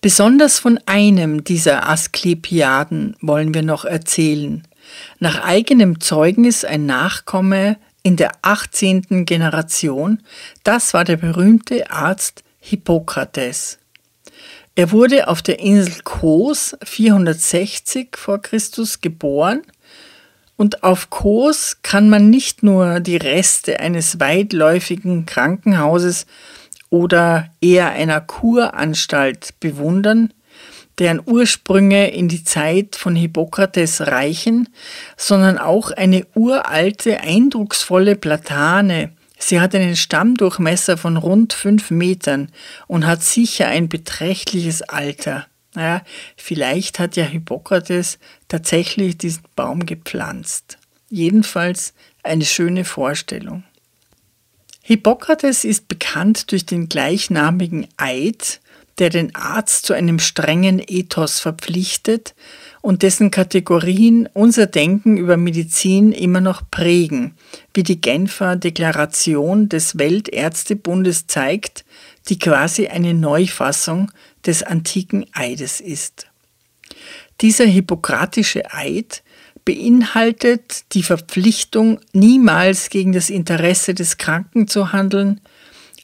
Besonders 0.00 0.58
von 0.58 0.78
einem 0.86 1.42
dieser 1.42 1.88
Asklepiaden 1.88 3.16
wollen 3.20 3.54
wir 3.54 3.62
noch 3.62 3.84
erzählen. 3.84 4.62
Nach 5.18 5.42
eigenem 5.42 6.00
Zeugnis 6.00 6.64
ein 6.64 6.86
Nachkomme 6.86 7.76
in 8.02 8.16
der 8.16 8.32
18. 8.42 9.26
Generation, 9.26 10.22
das 10.62 10.94
war 10.94 11.04
der 11.04 11.16
berühmte 11.16 11.90
Arzt 11.90 12.44
Hippokrates. 12.58 13.78
Er 14.74 14.92
wurde 14.92 15.28
auf 15.28 15.42
der 15.42 15.58
Insel 15.58 16.02
Kos 16.04 16.76
460 16.84 18.16
vor 18.16 18.40
Christus 18.40 19.00
geboren 19.00 19.62
und 20.56 20.82
auf 20.82 21.10
Kos 21.10 21.78
kann 21.82 22.08
man 22.08 22.30
nicht 22.30 22.62
nur 22.62 23.00
die 23.00 23.16
Reste 23.16 23.80
eines 23.80 24.20
weitläufigen 24.20 25.24
Krankenhauses 25.24 26.26
oder 26.90 27.48
eher 27.60 27.90
einer 27.90 28.20
Kuranstalt 28.20 29.58
bewundern, 29.60 30.32
deren 30.98 31.22
Ursprünge 31.24 32.10
in 32.10 32.28
die 32.28 32.42
Zeit 32.42 32.96
von 32.96 33.14
Hippokrates 33.14 34.08
reichen, 34.08 34.68
sondern 35.16 35.58
auch 35.58 35.92
eine 35.92 36.26
uralte, 36.34 37.20
eindrucksvolle 37.20 38.16
Platane, 38.16 39.12
Sie 39.38 39.60
hat 39.60 39.74
einen 39.74 39.96
Stammdurchmesser 39.96 40.96
von 40.96 41.16
rund 41.16 41.52
fünf 41.52 41.90
Metern 41.90 42.50
und 42.86 43.06
hat 43.06 43.22
sicher 43.22 43.68
ein 43.68 43.88
beträchtliches 43.88 44.82
Alter. 44.82 45.46
Naja, 45.74 46.02
vielleicht 46.36 46.98
hat 46.98 47.16
ja 47.16 47.24
Hippokrates 47.24 48.18
tatsächlich 48.48 49.16
diesen 49.16 49.44
Baum 49.54 49.86
gepflanzt. 49.86 50.78
Jedenfalls 51.08 51.94
eine 52.22 52.44
schöne 52.44 52.84
Vorstellung. 52.84 53.62
Hippokrates 54.82 55.64
ist 55.64 55.86
bekannt 55.86 56.50
durch 56.50 56.66
den 56.66 56.88
gleichnamigen 56.88 57.86
Eid, 57.96 58.60
der 58.98 59.10
den 59.10 59.34
Arzt 59.34 59.86
zu 59.86 59.92
einem 59.92 60.18
strengen 60.18 60.82
Ethos 60.84 61.40
verpflichtet 61.40 62.34
und 62.80 63.02
dessen 63.02 63.30
Kategorien 63.30 64.28
unser 64.32 64.66
Denken 64.66 65.16
über 65.16 65.36
Medizin 65.36 66.12
immer 66.12 66.40
noch 66.40 66.62
prägen, 66.70 67.34
wie 67.74 67.82
die 67.82 68.00
Genfer 68.00 68.56
Deklaration 68.56 69.68
des 69.68 69.98
Weltärztebundes 69.98 71.26
zeigt, 71.26 71.84
die 72.28 72.38
quasi 72.38 72.88
eine 72.88 73.14
Neufassung 73.14 74.10
des 74.46 74.62
antiken 74.62 75.26
Eides 75.32 75.80
ist. 75.80 76.26
Dieser 77.40 77.66
hippokratische 77.66 78.72
Eid 78.72 79.22
beinhaltet 79.64 80.94
die 80.94 81.02
Verpflichtung, 81.02 82.00
niemals 82.12 82.88
gegen 82.88 83.12
das 83.12 83.28
Interesse 83.30 83.94
des 83.94 84.16
Kranken 84.16 84.66
zu 84.66 84.92
handeln, 84.92 85.40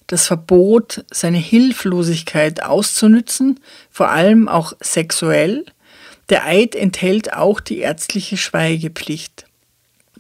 das 0.07 0.27
Verbot, 0.27 1.05
seine 1.11 1.39
Hilflosigkeit 1.39 2.63
auszunützen, 2.63 3.61
vor 3.91 4.11
allem 4.11 4.49
auch 4.49 4.75
sexuell. 4.81 5.65
Der 6.29 6.47
Eid 6.47 6.75
enthält 6.75 7.33
auch 7.35 7.61
die 7.61 7.79
ärztliche 7.79 8.37
Schweigepflicht. 8.37 9.47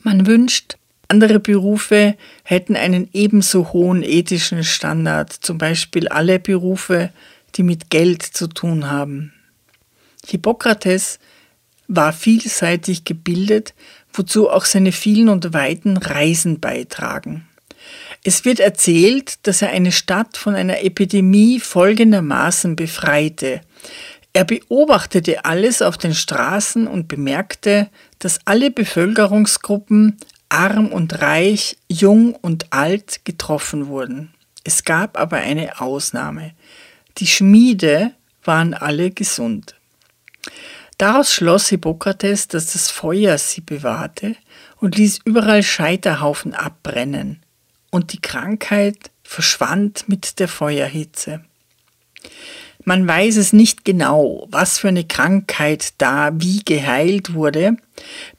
Man 0.02 0.26
wünscht, 0.26 0.76
andere 1.08 1.38
Berufe 1.38 2.16
hätten 2.42 2.76
einen 2.76 3.08
ebenso 3.12 3.72
hohen 3.72 4.02
ethischen 4.02 4.64
Standard, 4.64 5.32
zum 5.32 5.58
Beispiel 5.58 6.08
alle 6.08 6.38
Berufe, 6.38 7.10
die 7.56 7.62
mit 7.62 7.90
Geld 7.90 8.22
zu 8.22 8.48
tun 8.48 8.90
haben. 8.90 9.32
Hippokrates 10.26 11.18
war 11.88 12.12
vielseitig 12.12 13.04
gebildet, 13.04 13.74
wozu 14.12 14.48
auch 14.48 14.64
seine 14.64 14.92
vielen 14.92 15.28
und 15.28 15.52
weiten 15.52 15.96
Reisen 15.96 16.60
beitragen. 16.60 17.46
Es 18.26 18.46
wird 18.46 18.58
erzählt, 18.58 19.46
dass 19.46 19.60
er 19.60 19.68
eine 19.68 19.92
Stadt 19.92 20.38
von 20.38 20.54
einer 20.54 20.82
Epidemie 20.82 21.60
folgendermaßen 21.60 22.74
befreite. 22.74 23.60
Er 24.32 24.44
beobachtete 24.44 25.44
alles 25.44 25.82
auf 25.82 25.98
den 25.98 26.14
Straßen 26.14 26.86
und 26.86 27.06
bemerkte, 27.06 27.90
dass 28.18 28.40
alle 28.46 28.70
Bevölkerungsgruppen, 28.70 30.16
arm 30.48 30.88
und 30.88 31.20
reich, 31.20 31.76
jung 31.86 32.34
und 32.34 32.72
alt, 32.72 33.26
getroffen 33.26 33.88
wurden. 33.88 34.32
Es 34.64 34.84
gab 34.84 35.18
aber 35.20 35.36
eine 35.36 35.82
Ausnahme. 35.82 36.52
Die 37.18 37.26
Schmiede 37.26 38.12
waren 38.42 38.72
alle 38.72 39.10
gesund. 39.10 39.74
Daraus 40.96 41.34
schloss 41.34 41.68
Hippokrates, 41.68 42.48
dass 42.48 42.72
das 42.72 42.90
Feuer 42.90 43.36
sie 43.36 43.60
bewahrte 43.60 44.34
und 44.80 44.96
ließ 44.96 45.20
überall 45.26 45.62
Scheiterhaufen 45.62 46.54
abbrennen 46.54 47.43
und 47.94 48.12
die 48.12 48.20
Krankheit 48.20 49.12
verschwand 49.22 50.08
mit 50.08 50.40
der 50.40 50.48
Feuerhitze. 50.48 51.44
Man 52.82 53.06
weiß 53.06 53.36
es 53.36 53.52
nicht 53.52 53.84
genau, 53.84 54.48
was 54.50 54.80
für 54.80 54.88
eine 54.88 55.04
Krankheit 55.04 55.94
da 55.98 56.32
wie 56.34 56.64
geheilt 56.64 57.34
wurde. 57.34 57.76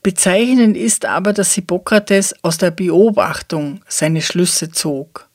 Bezeichnend 0.03 0.75
ist 0.75 1.05
aber, 1.05 1.31
dass 1.31 1.53
Hippokrates 1.53 2.35
aus 2.43 2.57
der 2.57 2.71
Beobachtung 2.71 3.79
seine 3.87 4.21
Schlüsse 4.21 4.71
zog. 4.71 5.29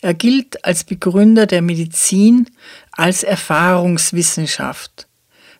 Er 0.00 0.14
gilt 0.14 0.64
als 0.64 0.84
Begründer 0.84 1.44
der 1.44 1.60
Medizin, 1.60 2.48
als 2.92 3.22
Erfahrungswissenschaft. 3.22 5.08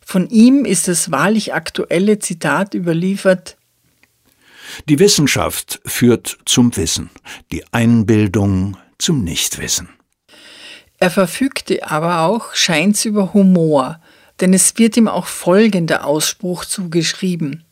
Von 0.00 0.30
ihm 0.30 0.64
ist 0.64 0.88
das 0.88 1.10
wahrlich 1.10 1.52
aktuelle 1.52 2.18
Zitat 2.20 2.72
überliefert 2.72 3.57
die 4.88 4.98
Wissenschaft 4.98 5.80
führt 5.84 6.38
zum 6.44 6.76
Wissen, 6.76 7.10
die 7.52 7.64
Einbildung 7.72 8.76
zum 8.98 9.24
Nichtwissen. 9.24 9.88
Er 10.98 11.10
verfügte 11.10 11.88
aber 11.88 12.20
auch 12.20 12.54
scheint's 12.54 13.04
über 13.04 13.32
Humor, 13.32 14.00
denn 14.40 14.52
es 14.52 14.76
wird 14.78 14.96
ihm 14.96 15.08
auch 15.08 15.26
folgender 15.26 16.04
Ausspruch 16.04 16.64
zugeschrieben. 16.64 17.64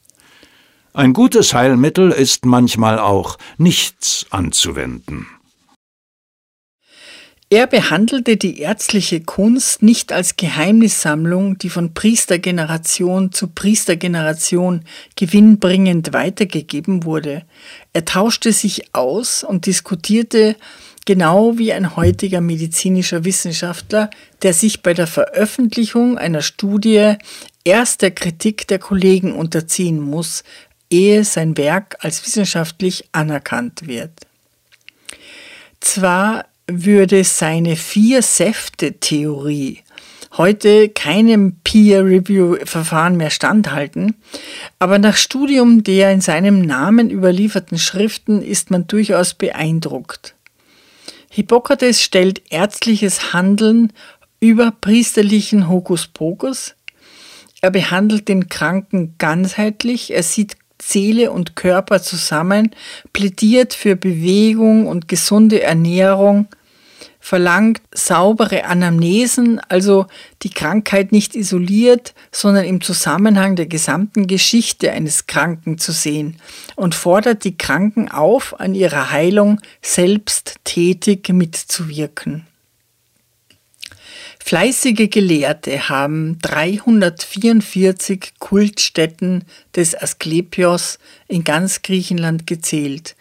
Ein 0.93 1.13
gutes 1.13 1.53
Heilmittel 1.53 2.11
ist 2.11 2.47
manchmal 2.47 2.99
auch 2.99 3.37
nichts 3.59 4.27
anzuwenden. 4.31 5.27
Er 7.49 7.69
behandelte 7.69 8.37
die 8.37 8.59
ärztliche 8.59 9.21
Kunst 9.21 9.81
nicht 9.81 10.13
als 10.13 10.35
Geheimnissammlung, 10.35 11.59
die 11.59 11.71
von 11.71 11.95
Priestergeneration 11.95 13.31
zu 13.31 13.47
Priestergeneration 13.47 14.83
gewinnbringend 15.15 16.13
weitergegeben 16.13 17.05
wurde. 17.05 17.45
Er 17.93 18.05
tauschte 18.05 18.53
sich 18.53 18.93
aus 18.97 19.45
und 19.45 19.67
diskutierte 19.67 20.57
genau 21.05 21.57
wie 21.57 21.73
ein 21.73 21.95
heutiger 21.95 22.41
medizinischer 22.41 23.25
Wissenschaftler, 23.25 24.11
der 24.43 24.53
sich 24.53 24.83
bei 24.83 24.93
der 24.93 25.07
Veröffentlichung 25.07 26.19
einer 26.19 26.43
Studie 26.43 27.15
erst 27.63 28.03
der 28.03 28.11
Kritik 28.11 28.67
der 28.67 28.81
Kollegen 28.81 29.33
unterziehen 29.33 30.01
muss, 30.01 30.43
ehe 30.91 31.25
sein 31.25 31.57
Werk 31.57 31.97
als 32.01 32.27
wissenschaftlich 32.27 33.09
anerkannt 33.13 33.87
wird. 33.87 34.11
Zwar 35.81 36.47
würde 36.67 37.25
seine 37.25 37.77
Vier-Säfte-Theorie 37.77 39.83
heute 40.37 40.89
keinem 40.89 41.57
Peer-Review-Verfahren 41.65 43.17
mehr 43.17 43.31
standhalten, 43.31 44.17
aber 44.79 44.99
nach 44.99 45.17
Studium 45.17 45.83
der 45.83 46.13
in 46.13 46.21
seinem 46.21 46.61
Namen 46.61 47.11
überlieferten 47.11 47.79
Schriften 47.79 48.43
ist 48.43 48.71
man 48.71 48.87
durchaus 48.87 49.35
beeindruckt. 49.35 50.35
Hippokrates 51.31 52.03
stellt 52.03 52.43
ärztliches 52.51 53.33
Handeln 53.33 53.93
über 54.41 54.73
priesterlichen 54.73 55.69
Hokuspokus. 55.69 56.75
Er 57.61 57.71
behandelt 57.71 58.29
den 58.29 58.49
Kranken 58.49 59.15
ganzheitlich, 59.19 60.13
er 60.13 60.23
sieht 60.23 60.57
Seele 60.81 61.33
und 61.33 61.57
Körper 61.57 62.03
zusammen, 62.03 62.75
plädiert 63.13 63.73
für 63.73 63.97
Bewegung 63.97 64.87
und 64.87 65.09
gesunde 65.09 65.63
Ernährung, 65.63 66.49
verlangt 67.27 67.83
saubere 67.93 68.67
Anamnesen, 68.67 69.59
also 69.69 70.07
die 70.45 70.51
Krankheit 70.51 71.11
nicht 71.11 71.35
isoliert, 71.35 72.15
sondern 72.31 72.65
im 72.65 72.81
Zusammenhang 72.81 73.57
der 73.57 73.67
gesamten 73.67 74.29
Geschichte 74.29 74.93
eines 74.93 75.27
Kranken 75.27 75.77
zu 75.77 75.91
sehen 75.91 76.37
und 76.77 76.95
fordert 76.95 77.43
die 77.43 77.59
Kranken 77.59 78.09
auf, 78.09 78.61
an 78.61 78.77
ihrer 78.77 79.11
Heilung 79.11 79.61
selbst 79.83 80.61
tätig 80.63 81.29
mitzuwirken. 81.31 82.47
Fleißige 84.39 85.11
Gelehrte 85.11 85.89
haben 85.89 86.39
344 86.43 88.35
Kultstätten 88.39 89.43
des 89.75 90.01
Asklepios 90.01 91.01
in 91.27 91.43
ganz 91.43 91.83
Griechenland 91.83 92.47
gezählt. 92.47 93.17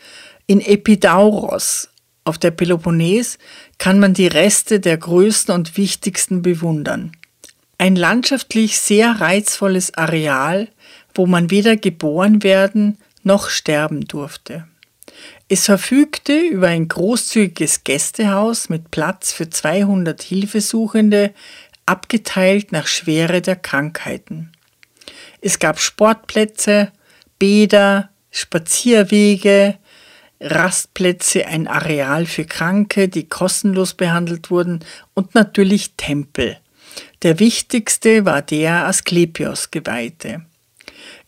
In 0.45 0.61
Epidauros 0.61 1.89
auf 2.25 2.39
der 2.39 2.51
Peloponnes 2.51 3.37
kann 3.77 3.99
man 3.99 4.13
die 4.13 4.27
Reste 4.27 4.79
der 4.79 4.97
größten 4.97 5.53
und 5.53 5.77
wichtigsten 5.77 6.41
bewundern. 6.41 7.11
Ein 7.77 7.95
landschaftlich 7.95 8.79
sehr 8.79 9.19
reizvolles 9.19 9.93
Areal, 9.95 10.69
wo 11.13 11.25
man 11.25 11.51
weder 11.51 11.75
geboren 11.75 12.43
werden 12.43 12.97
noch 13.23 13.49
sterben 13.49 14.01
durfte. 14.01 14.67
Es 15.47 15.65
verfügte 15.65 16.37
über 16.39 16.67
ein 16.67 16.87
großzügiges 16.87 17.83
Gästehaus 17.83 18.69
mit 18.69 18.91
Platz 18.91 19.31
für 19.31 19.49
200 19.49 20.21
Hilfesuchende, 20.21 21.33
abgeteilt 21.85 22.71
nach 22.71 22.87
Schwere 22.87 23.41
der 23.41 23.55
Krankheiten. 23.55 24.51
Es 25.41 25.59
gab 25.59 25.79
Sportplätze, 25.79 26.91
Bäder, 27.37 28.09
Spazierwege, 28.31 29.77
Rastplätze, 30.39 31.47
ein 31.47 31.67
Areal 31.67 32.25
für 32.25 32.45
Kranke, 32.45 33.07
die 33.07 33.27
kostenlos 33.27 33.93
behandelt 33.93 34.51
wurden 34.51 34.83
und 35.13 35.33
natürlich 35.33 35.93
Tempel. 35.97 36.57
Der 37.23 37.39
wichtigste 37.39 38.25
war 38.25 38.41
der 38.41 38.87
Asklepios 38.87 39.71
geweihte. 39.71 40.45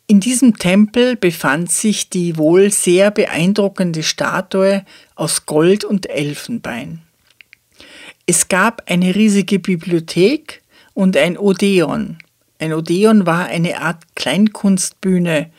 In 0.09 0.21
diesem 0.21 0.57
Tempel 0.57 1.17
befand 1.17 1.69
sich 1.69 2.09
die 2.09 2.37
wohl 2.37 2.71
sehr 2.71 3.11
beeindruckende 3.11 4.03
Statue 4.03 4.85
aus 5.15 5.45
Gold 5.45 5.83
und 5.83 6.09
Elfenbein. 6.09 7.01
Es 8.25 8.47
gab 8.47 8.89
eine 8.89 9.15
riesige 9.15 9.59
Bibliothek 9.59 10.61
und 10.93 11.17
ein 11.17 11.37
Odeon. 11.37 12.17
Ein 12.59 12.73
Odeon 12.73 13.25
war 13.25 13.47
eine 13.47 13.81
Art 13.81 14.03
Kleinkunstbühne, 14.15 15.51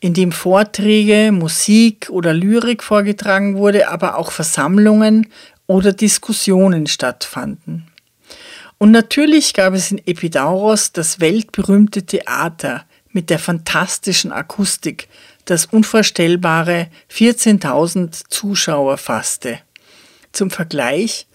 in 0.00 0.14
dem 0.14 0.32
Vorträge, 0.32 1.30
Musik 1.30 2.08
oder 2.10 2.32
Lyrik 2.32 2.82
vorgetragen 2.82 3.56
wurde, 3.56 3.88
aber 3.88 4.16
auch 4.16 4.32
Versammlungen 4.32 5.28
oder 5.66 5.92
Diskussionen 5.92 6.86
stattfanden. 6.86 7.86
Und 8.78 8.92
natürlich 8.92 9.52
gab 9.52 9.74
es 9.74 9.90
in 9.90 9.98
Epidauros 10.06 10.92
das 10.92 11.20
weltberühmte 11.20 12.04
Theater, 12.04 12.84
mit 13.12 13.28
der 13.28 13.38
fantastischen 13.38 14.32
Akustik, 14.32 15.08
das 15.44 15.66
unvorstellbare 15.66 16.88
14.000 17.10 18.24
Zuschauer 18.28 18.98
fasste. 18.98 19.58
Zum 20.32 20.50
Vergleich, 20.50 21.26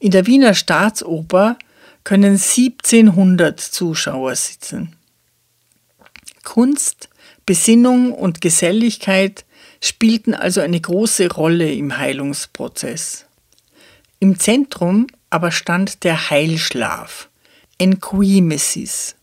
in 0.00 0.10
der 0.10 0.26
Wiener 0.26 0.54
Staatsoper 0.54 1.56
können 2.04 2.32
1700 2.32 3.60
Zuschauer 3.60 4.34
sitzen. 4.34 4.96
Kunst, 6.42 7.09
Besinnung 7.50 8.12
und 8.12 8.40
Geselligkeit 8.40 9.44
spielten 9.80 10.34
also 10.34 10.60
eine 10.60 10.80
große 10.80 11.32
Rolle 11.32 11.68
im 11.72 11.98
Heilungsprozess. 11.98 13.26
Im 14.20 14.38
Zentrum 14.38 15.08
aber 15.30 15.50
stand 15.50 16.04
der 16.04 16.30
Heilschlaf, 16.30 17.28
Enquimesis. 17.76 19.16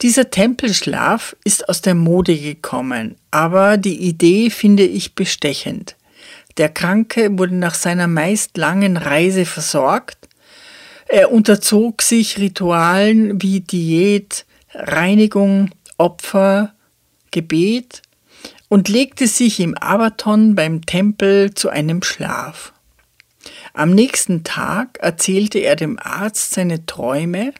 Dieser 0.00 0.30
Tempelschlaf 0.30 1.36
ist 1.44 1.68
aus 1.68 1.82
der 1.82 1.94
Mode 1.94 2.34
gekommen, 2.34 3.16
aber 3.30 3.76
die 3.76 4.08
Idee 4.08 4.48
finde 4.48 4.84
ich 4.86 5.14
bestechend. 5.14 5.96
Der 6.56 6.70
Kranke 6.70 7.38
wurde 7.38 7.56
nach 7.56 7.74
seiner 7.74 8.08
meist 8.08 8.56
langen 8.56 8.96
Reise 8.96 9.44
versorgt, 9.44 10.30
er 11.08 11.30
unterzog 11.30 12.00
sich 12.00 12.38
Ritualen 12.38 13.42
wie 13.42 13.60
Diät, 13.60 14.46
Reinigung, 14.72 15.68
Opfer, 15.98 16.72
Gebet 17.32 18.02
und 18.68 18.88
legte 18.88 19.26
sich 19.26 19.58
im 19.58 19.76
Abaton 19.76 20.54
beim 20.54 20.86
Tempel 20.86 21.52
zu 21.52 21.68
einem 21.68 22.02
Schlaf. 22.02 22.72
Am 23.74 23.90
nächsten 23.90 24.44
Tag 24.44 24.98
erzählte 25.00 25.58
er 25.58 25.74
dem 25.74 25.98
Arzt 25.98 26.52
seine 26.52 26.86
Träume, 26.86 27.52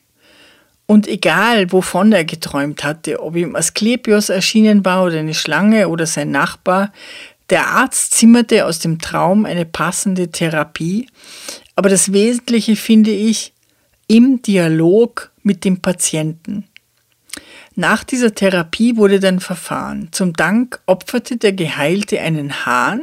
und 0.86 1.08
egal 1.08 1.72
wovon 1.72 2.12
er 2.12 2.24
geträumt 2.24 2.84
hatte, 2.84 3.22
ob 3.22 3.36
ihm 3.36 3.56
Asklepios 3.56 4.28
erschienen 4.28 4.84
war 4.84 5.04
oder 5.04 5.20
eine 5.20 5.32
Schlange 5.32 5.88
oder 5.88 6.06
sein 6.06 6.30
Nachbar, 6.30 6.92
der 7.50 7.68
Arzt 7.68 8.14
zimmerte 8.14 8.66
aus 8.66 8.78
dem 8.78 8.98
Traum 8.98 9.44
eine 9.46 9.64
passende 9.64 10.30
Therapie, 10.30 11.08
aber 11.76 11.88
das 11.88 12.12
Wesentliche 12.12 12.76
finde 12.76 13.10
ich 13.10 13.52
im 14.06 14.42
Dialog 14.42 15.30
mit 15.42 15.64
dem 15.64 15.80
Patienten. 15.80 16.68
Nach 17.74 18.04
dieser 18.04 18.34
Therapie 18.34 18.96
wurde 18.96 19.18
dann 19.18 19.40
verfahren. 19.40 20.08
Zum 20.12 20.34
Dank 20.34 20.80
opferte 20.86 21.38
der 21.38 21.52
Geheilte 21.52 22.20
einen 22.20 22.66
Hahn 22.66 23.02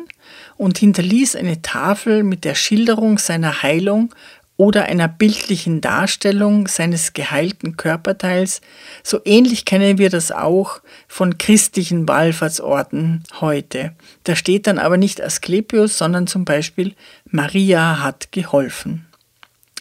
und 0.57 0.77
hinterließ 0.77 1.35
eine 1.35 1.61
Tafel 1.61 2.23
mit 2.23 2.43
der 2.43 2.53
Schilderung 2.53 3.17
seiner 3.17 3.63
Heilung 3.63 4.13
oder 4.57 4.83
einer 4.83 5.07
bildlichen 5.07 5.79
Darstellung 5.79 6.67
seines 6.67 7.13
geheilten 7.13 7.77
Körperteils. 7.77 8.59
So 9.03 9.21
ähnlich 9.23 9.63
kennen 9.63 9.97
wir 9.97 10.09
das 10.09 10.33
auch 10.33 10.81
von 11.07 11.37
christlichen 11.37 12.07
Wallfahrtsorten 12.07 13.23
heute. 13.39 13.93
Da 14.25 14.35
steht 14.35 14.67
dann 14.67 14.77
aber 14.77 14.97
nicht 14.97 15.23
Asklepios, 15.23 15.97
sondern 15.97 16.27
zum 16.27 16.43
Beispiel 16.43 16.93
Maria 17.25 18.03
hat 18.03 18.33
geholfen. 18.33 19.07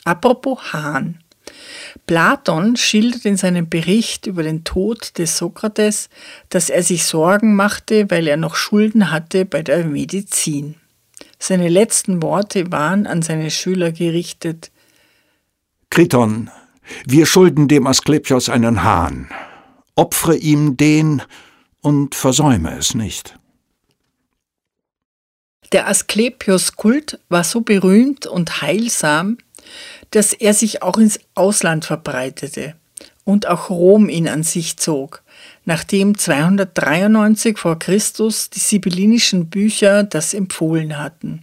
Apropos 0.05 0.73
Hahn. 0.73 1.19
Platon 2.09 2.77
schildert 2.77 3.27
in 3.27 3.37
seinem 3.37 3.69
Bericht 3.69 4.27
über 4.27 4.43
den 4.43 4.65
Tod 4.65 5.19
des 5.19 5.37
Sokrates, 5.37 6.09
dass 6.49 6.71
er 6.71 6.83
sich 6.83 7.05
Sorgen 7.05 7.55
machte, 7.55 8.11
weil 8.11 8.27
er 8.27 8.39
noch 8.39 8.57
Schulden 8.57 9.11
hatte 9.11 9.45
bei 9.45 9.63
der 9.63 9.85
Medizin. 9.85 10.77
Seine 11.39 11.69
letzten 11.69 12.23
Worte 12.23 12.73
waren 12.73 13.07
an 13.07 13.21
seine 13.21 13.51
Schüler 13.51 13.93
gerichtet. 13.93 14.71
Kriton, 15.91 16.51
wir 17.07 17.27
schulden 17.27 17.69
dem 17.69 17.87
Asklepios 17.87 18.49
einen 18.49 18.83
Hahn. 18.83 19.29
Opfere 19.95 20.37
ihm 20.37 20.79
den 20.79 21.21
und 21.83 22.15
versäume 22.15 22.75
es 22.79 22.95
nicht. 22.95 23.39
Der 25.73 25.89
Asklepios-Kult 25.89 27.21
war 27.29 27.45
so 27.45 27.61
berühmt 27.61 28.27
und 28.27 28.63
heilsam, 28.63 29.37
dass 30.11 30.33
er 30.33 30.55
sich 30.55 30.83
auch 30.83 30.99
ins 30.99 31.21
Ausland 31.35 31.85
verbreitete 31.85 32.75
und 33.25 33.47
auch 33.47 33.71
Rom 33.71 34.09
ihn 34.09 34.29
an 34.29 34.43
sich 34.43 34.79
zog, 34.79 35.23
nachdem 35.65 36.17
293 36.17 37.59
vor 37.59 37.79
Christus 37.79 38.51
die 38.51 38.59
sibyllinischen 38.59 39.51
Bücher 39.51 40.03
das 40.03 40.33
empfohlen 40.33 40.99
hatten. 40.99 41.43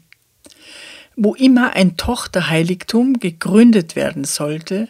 Wo 1.15 1.35
immer 1.35 1.75
ein 1.75 1.95
Tochterheiligtum 1.95 3.19
gegründet 3.19 3.95
werden 3.95 4.23
sollte, 4.23 4.89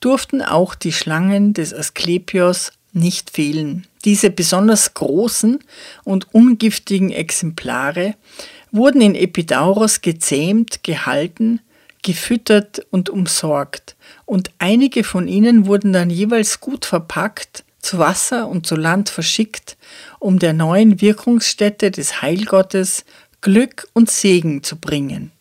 durften 0.00 0.40
auch 0.40 0.74
die 0.74 0.92
Schlangen 0.92 1.54
des 1.54 1.74
Asklepios 1.74 2.72
nicht 2.92 3.30
fehlen. 3.30 3.86
Diese 4.04 4.30
besonders 4.30 4.94
großen 4.94 5.58
und 6.04 6.32
ungiftigen 6.32 7.10
Exemplare 7.10 8.14
wurden 8.70 9.00
in 9.00 9.14
Epidauros 9.14 10.00
gezähmt, 10.00 10.84
gehalten, 10.84 11.60
gefüttert 12.08 12.86
und 12.88 13.10
umsorgt, 13.10 13.94
und 14.24 14.50
einige 14.58 15.04
von 15.04 15.28
ihnen 15.28 15.66
wurden 15.66 15.92
dann 15.92 16.08
jeweils 16.08 16.58
gut 16.58 16.86
verpackt, 16.86 17.64
zu 17.80 17.98
Wasser 17.98 18.48
und 18.48 18.66
zu 18.66 18.76
Land 18.76 19.10
verschickt, 19.10 19.76
um 20.18 20.38
der 20.38 20.54
neuen 20.54 21.02
Wirkungsstätte 21.02 21.90
des 21.90 22.22
Heilgottes 22.22 23.04
Glück 23.42 23.88
und 23.92 24.10
Segen 24.10 24.62
zu 24.62 24.76
bringen. 24.76 25.32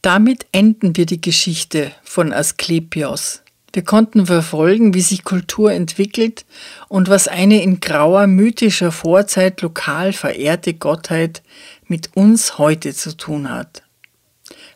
Damit 0.00 0.46
enden 0.50 0.96
wir 0.96 1.04
die 1.04 1.20
Geschichte 1.20 1.92
von 2.02 2.32
Asklepios. 2.32 3.42
Wir 3.74 3.84
konnten 3.84 4.24
verfolgen, 4.24 4.94
wie 4.94 5.02
sich 5.02 5.24
Kultur 5.24 5.72
entwickelt 5.72 6.46
und 6.88 7.10
was 7.10 7.28
eine 7.28 7.62
in 7.62 7.80
grauer 7.80 8.26
mythischer 8.28 8.92
Vorzeit 8.92 9.60
lokal 9.60 10.14
verehrte 10.14 10.72
Gottheit 10.72 11.42
mit 11.86 12.16
uns 12.16 12.56
heute 12.56 12.94
zu 12.94 13.14
tun 13.14 13.50
hat. 13.50 13.82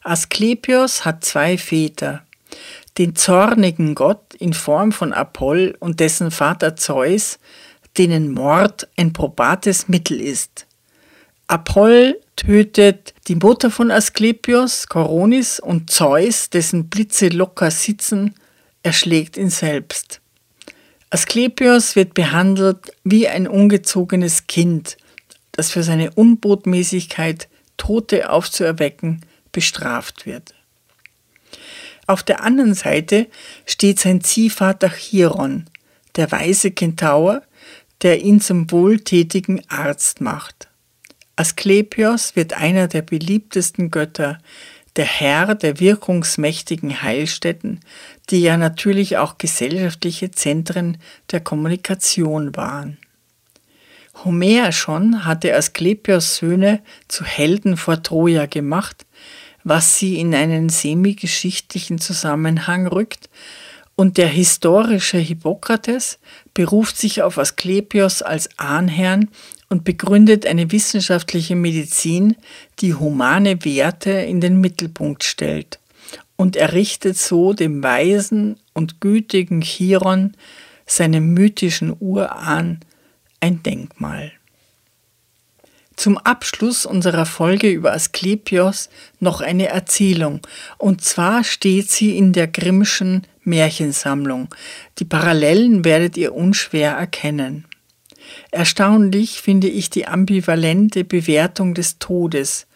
Asklepios 0.07 1.05
hat 1.05 1.25
zwei 1.25 1.59
Väter, 1.59 2.23
den 2.97 3.16
zornigen 3.16 3.97
Gott 3.97 4.35
in 4.35 4.53
Form 4.53 4.92
von 4.92 5.12
Apoll 5.12 5.77
und 5.81 5.99
dessen 5.99 6.31
Vater 6.31 6.77
Zeus, 6.77 7.40
denen 7.99 8.31
Mord 8.31 8.87
ein 8.97 9.12
probates 9.12 9.88
Mittel 9.88 10.21
ist. 10.21 10.66
Apoll 11.49 12.21
tötet 12.37 13.14
die 13.27 13.35
Mutter 13.35 13.69
von 13.69 13.90
Asklepios, 13.90 14.87
Koronis, 14.87 15.59
und 15.59 15.90
Zeus, 15.90 16.51
dessen 16.51 16.88
Blitze 16.88 17.29
locker 17.29 17.73
sitzen, 17.73 18.37
erschlägt 18.85 19.37
ihn 19.37 19.51
selbst. 19.51 20.21
Asklepios 21.11 21.97
wird 21.97 22.14
behandelt 22.14 22.92
wie 23.03 23.27
ein 23.27 23.49
ungezogenes 23.49 24.47
Kind, 24.47 24.99
das 25.51 25.73
für 25.73 25.83
seine 25.83 26.12
Unbotmäßigkeit 26.12 27.49
Tote 27.77 28.31
aufzuerwecken 28.31 29.23
bestraft 29.57 30.27
wird. 30.27 30.53
Auf 32.07 32.23
der 32.23 32.42
anderen 32.45 32.75
Seite 32.75 33.27
steht 33.64 33.99
sein 33.99 34.21
Ziehvater 34.21 34.90
Chiron, 34.90 35.64
der 36.16 36.31
weise 36.31 36.73
Kentaur, 36.73 37.40
der 38.03 38.21
ihn 38.21 38.42
zum 38.42 38.71
wohltätigen 38.71 39.62
Arzt 39.71 40.21
macht. 40.21 40.69
Asklepios 41.37 42.37
wird 42.37 42.53
einer 42.53 42.87
der 42.87 43.01
beliebtesten 43.01 43.90
Götter, 43.90 44.40
der 44.97 45.07
Herr 45.07 45.55
der 45.55 45.81
wirkungsmächtigen 45.81 47.01
Heilstätten, 47.01 47.81
die 48.29 48.42
ja 48.42 48.59
natürlich 48.59 49.16
auch 49.16 49.38
gesellschaftliche 49.38 50.31
Zentren 50.31 50.99
der 51.31 51.40
Kommunikation 51.40 52.55
waren. 52.57 52.99
Homer 54.25 54.73
schon 54.73 55.25
hatte 55.25 55.55
Asklepios 55.55 56.37
Söhne 56.37 56.81
zu 57.09 57.25
Helden 57.25 57.77
vor 57.77 58.03
Troja 58.03 58.47
gemacht, 58.47 59.05
was 59.66 59.98
sie 59.98 60.20
in 60.20 60.33
einen 60.33 60.68
semi-geschichtlichen 60.68 61.98
Zusammenhang 61.98 62.87
rückt, 62.87 63.29
und 63.96 64.16
der 64.16 64.29
historische 64.29 65.18
Hippokrates 65.18 66.18
beruft 66.55 66.98
sich 66.98 67.22
auf 67.22 67.38
Asklepios 67.38 68.22
als 68.22 68.48
Ahnherrn 68.59 69.29
und 69.68 69.85
begründet 69.85 70.46
eine 70.46 70.70
wissenschaftliche 70.70 71.57
Medizin, 71.57 72.37
die 72.79 72.94
humane 72.94 73.64
Werte 73.64 74.11
in 74.11 74.40
den 74.40 74.61
Mittelpunkt 74.61 75.24
stellt 75.24 75.81
und 76.37 76.55
errichtet 76.55 77.16
so 77.16 77.55
dem 77.55 77.83
weisen 77.83 78.61
und 78.72 79.00
gütigen 79.00 79.62
Chiron, 79.62 80.37
seinem 80.85 81.33
mythischen 81.35 81.96
Urahn, 81.98 82.81
ein 83.40 83.62
Denkmal. 83.64 84.31
Zum 85.96 86.18
Abschluss 86.18 86.85
unserer 86.85 87.24
Folge 87.24 87.70
über 87.70 87.92
Asklepios 87.92 88.90
noch 89.18 89.40
eine 89.40 89.68
Erzählung, 89.68 90.40
und 90.76 91.02
zwar 91.02 91.42
steht 91.42 91.90
sie 91.90 92.16
in 92.16 92.35
der 92.35 92.46
Grimmschen 92.46 93.26
Märchensammlung. 93.44 94.54
Die 94.98 95.06
Parallelen 95.06 95.85
werdet 95.85 96.18
ihr 96.18 96.35
unschwer 96.35 96.92
erkennen. 96.92 97.64
Erstaunlich 98.50 99.40
finde 99.40 99.68
ich 99.68 99.88
die 99.88 100.06
ambivalente 100.06 101.04
Bewertung 101.04 101.74
des 101.74 101.98
Todes. 101.98 102.66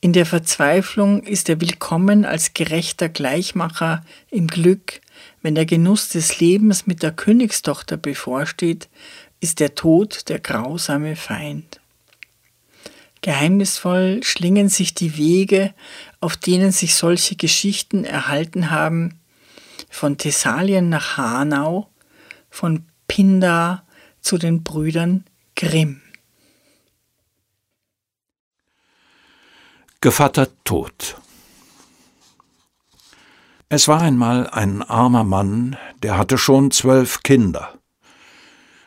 In 0.00 0.12
der 0.12 0.26
Verzweiflung 0.26 1.22
ist 1.22 1.48
er 1.48 1.60
willkommen 1.60 2.24
als 2.24 2.54
gerechter 2.54 3.08
Gleichmacher 3.08 4.04
im 4.30 4.48
Glück, 4.48 5.00
wenn 5.42 5.54
der 5.54 5.66
Genuss 5.66 6.08
des 6.08 6.40
Lebens 6.40 6.86
mit 6.86 7.02
der 7.02 7.12
Königstochter 7.12 7.96
bevorsteht, 7.96 8.88
ist 9.40 9.60
der 9.60 9.74
Tod 9.74 10.28
der 10.28 10.40
grausame 10.40 11.16
Feind. 11.16 11.80
Geheimnisvoll 13.24 14.22
schlingen 14.22 14.68
sich 14.68 14.92
die 14.92 15.16
Wege, 15.16 15.72
auf 16.20 16.36
denen 16.36 16.72
sich 16.72 16.94
solche 16.94 17.36
Geschichten 17.36 18.04
erhalten 18.04 18.70
haben, 18.70 19.18
von 19.88 20.18
Thessalien 20.18 20.90
nach 20.90 21.16
Hanau, 21.16 21.88
von 22.50 22.84
Pindar 23.08 23.86
zu 24.20 24.36
den 24.36 24.62
Brüdern 24.62 25.24
Grimm. 25.56 26.02
Gevatter 30.02 30.48
Tod 30.64 31.16
Es 33.70 33.88
war 33.88 34.02
einmal 34.02 34.50
ein 34.50 34.82
armer 34.82 35.24
Mann, 35.24 35.78
der 36.02 36.18
hatte 36.18 36.36
schon 36.36 36.70
zwölf 36.72 37.22
Kinder. 37.22 37.72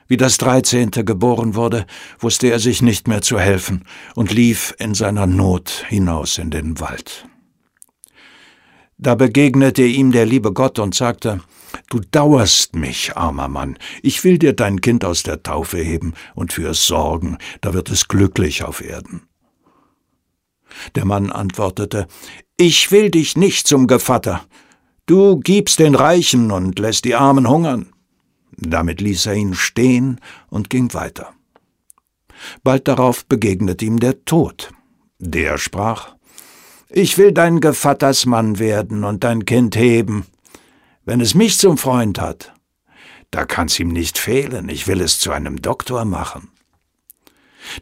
Wie 0.07 0.17
das 0.17 0.37
dreizehnte 0.37 1.03
geboren 1.03 1.55
wurde, 1.55 1.85
wusste 2.19 2.47
er 2.47 2.59
sich 2.59 2.81
nicht 2.81 3.07
mehr 3.07 3.21
zu 3.21 3.39
helfen 3.39 3.83
und 4.15 4.31
lief 4.31 4.73
in 4.79 4.93
seiner 4.93 5.27
Not 5.27 5.85
hinaus 5.89 6.37
in 6.37 6.49
den 6.49 6.79
Wald. 6.79 7.27
Da 8.97 9.15
begegnete 9.15 9.83
ihm 9.83 10.11
der 10.11 10.25
liebe 10.25 10.53
Gott 10.53 10.79
und 10.79 10.95
sagte, 10.95 11.41
Du 11.89 11.99
dauerst 11.99 12.75
mich, 12.75 13.15
armer 13.15 13.47
Mann, 13.47 13.77
ich 14.01 14.23
will 14.23 14.39
dir 14.39 14.53
dein 14.53 14.81
Kind 14.81 15.05
aus 15.05 15.23
der 15.23 15.43
Taufe 15.43 15.77
heben 15.77 16.13
und 16.33 16.53
für 16.53 16.69
es 16.69 16.87
sorgen, 16.87 17.37
da 17.61 17.73
wird 17.73 17.89
es 17.89 18.07
glücklich 18.07 18.63
auf 18.63 18.81
Erden. 18.81 19.21
Der 20.95 21.05
Mann 21.05 21.31
antwortete, 21.31 22.07
Ich 22.57 22.91
will 22.91 23.11
dich 23.11 23.37
nicht 23.37 23.67
zum 23.67 23.87
Gevatter, 23.87 24.45
du 25.05 25.39
gibst 25.39 25.79
den 25.79 25.95
Reichen 25.95 26.51
und 26.51 26.79
lässt 26.79 27.05
die 27.05 27.15
Armen 27.15 27.47
hungern. 27.47 27.93
Damit 28.57 29.01
ließ 29.01 29.27
er 29.27 29.35
ihn 29.35 29.53
stehen 29.53 30.19
und 30.49 30.69
ging 30.69 30.93
weiter. 30.93 31.33
Bald 32.63 32.87
darauf 32.87 33.25
begegnete 33.25 33.85
ihm 33.85 33.99
der 33.99 34.25
Tod. 34.25 34.71
Der 35.19 35.57
sprach, 35.57 36.15
Ich 36.89 37.17
will 37.17 37.31
dein 37.31 37.59
Gevattersmann 37.59 38.59
werden 38.59 39.03
und 39.03 39.23
dein 39.23 39.45
Kind 39.45 39.75
heben. 39.75 40.25
Wenn 41.05 41.21
es 41.21 41.35
mich 41.35 41.57
zum 41.57 41.77
Freund 41.77 42.19
hat, 42.19 42.53
da 43.31 43.45
kann's 43.45 43.79
ihm 43.79 43.89
nicht 43.89 44.17
fehlen, 44.17 44.69
ich 44.69 44.87
will 44.87 45.01
es 45.01 45.19
zu 45.19 45.31
einem 45.31 45.61
Doktor 45.61 46.05
machen. 46.05 46.49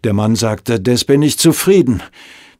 Der 0.03 0.13
Mann 0.13 0.35
sagte, 0.35 0.79
des 0.79 1.05
bin 1.05 1.21
ich 1.21 1.38
zufrieden. 1.38 2.01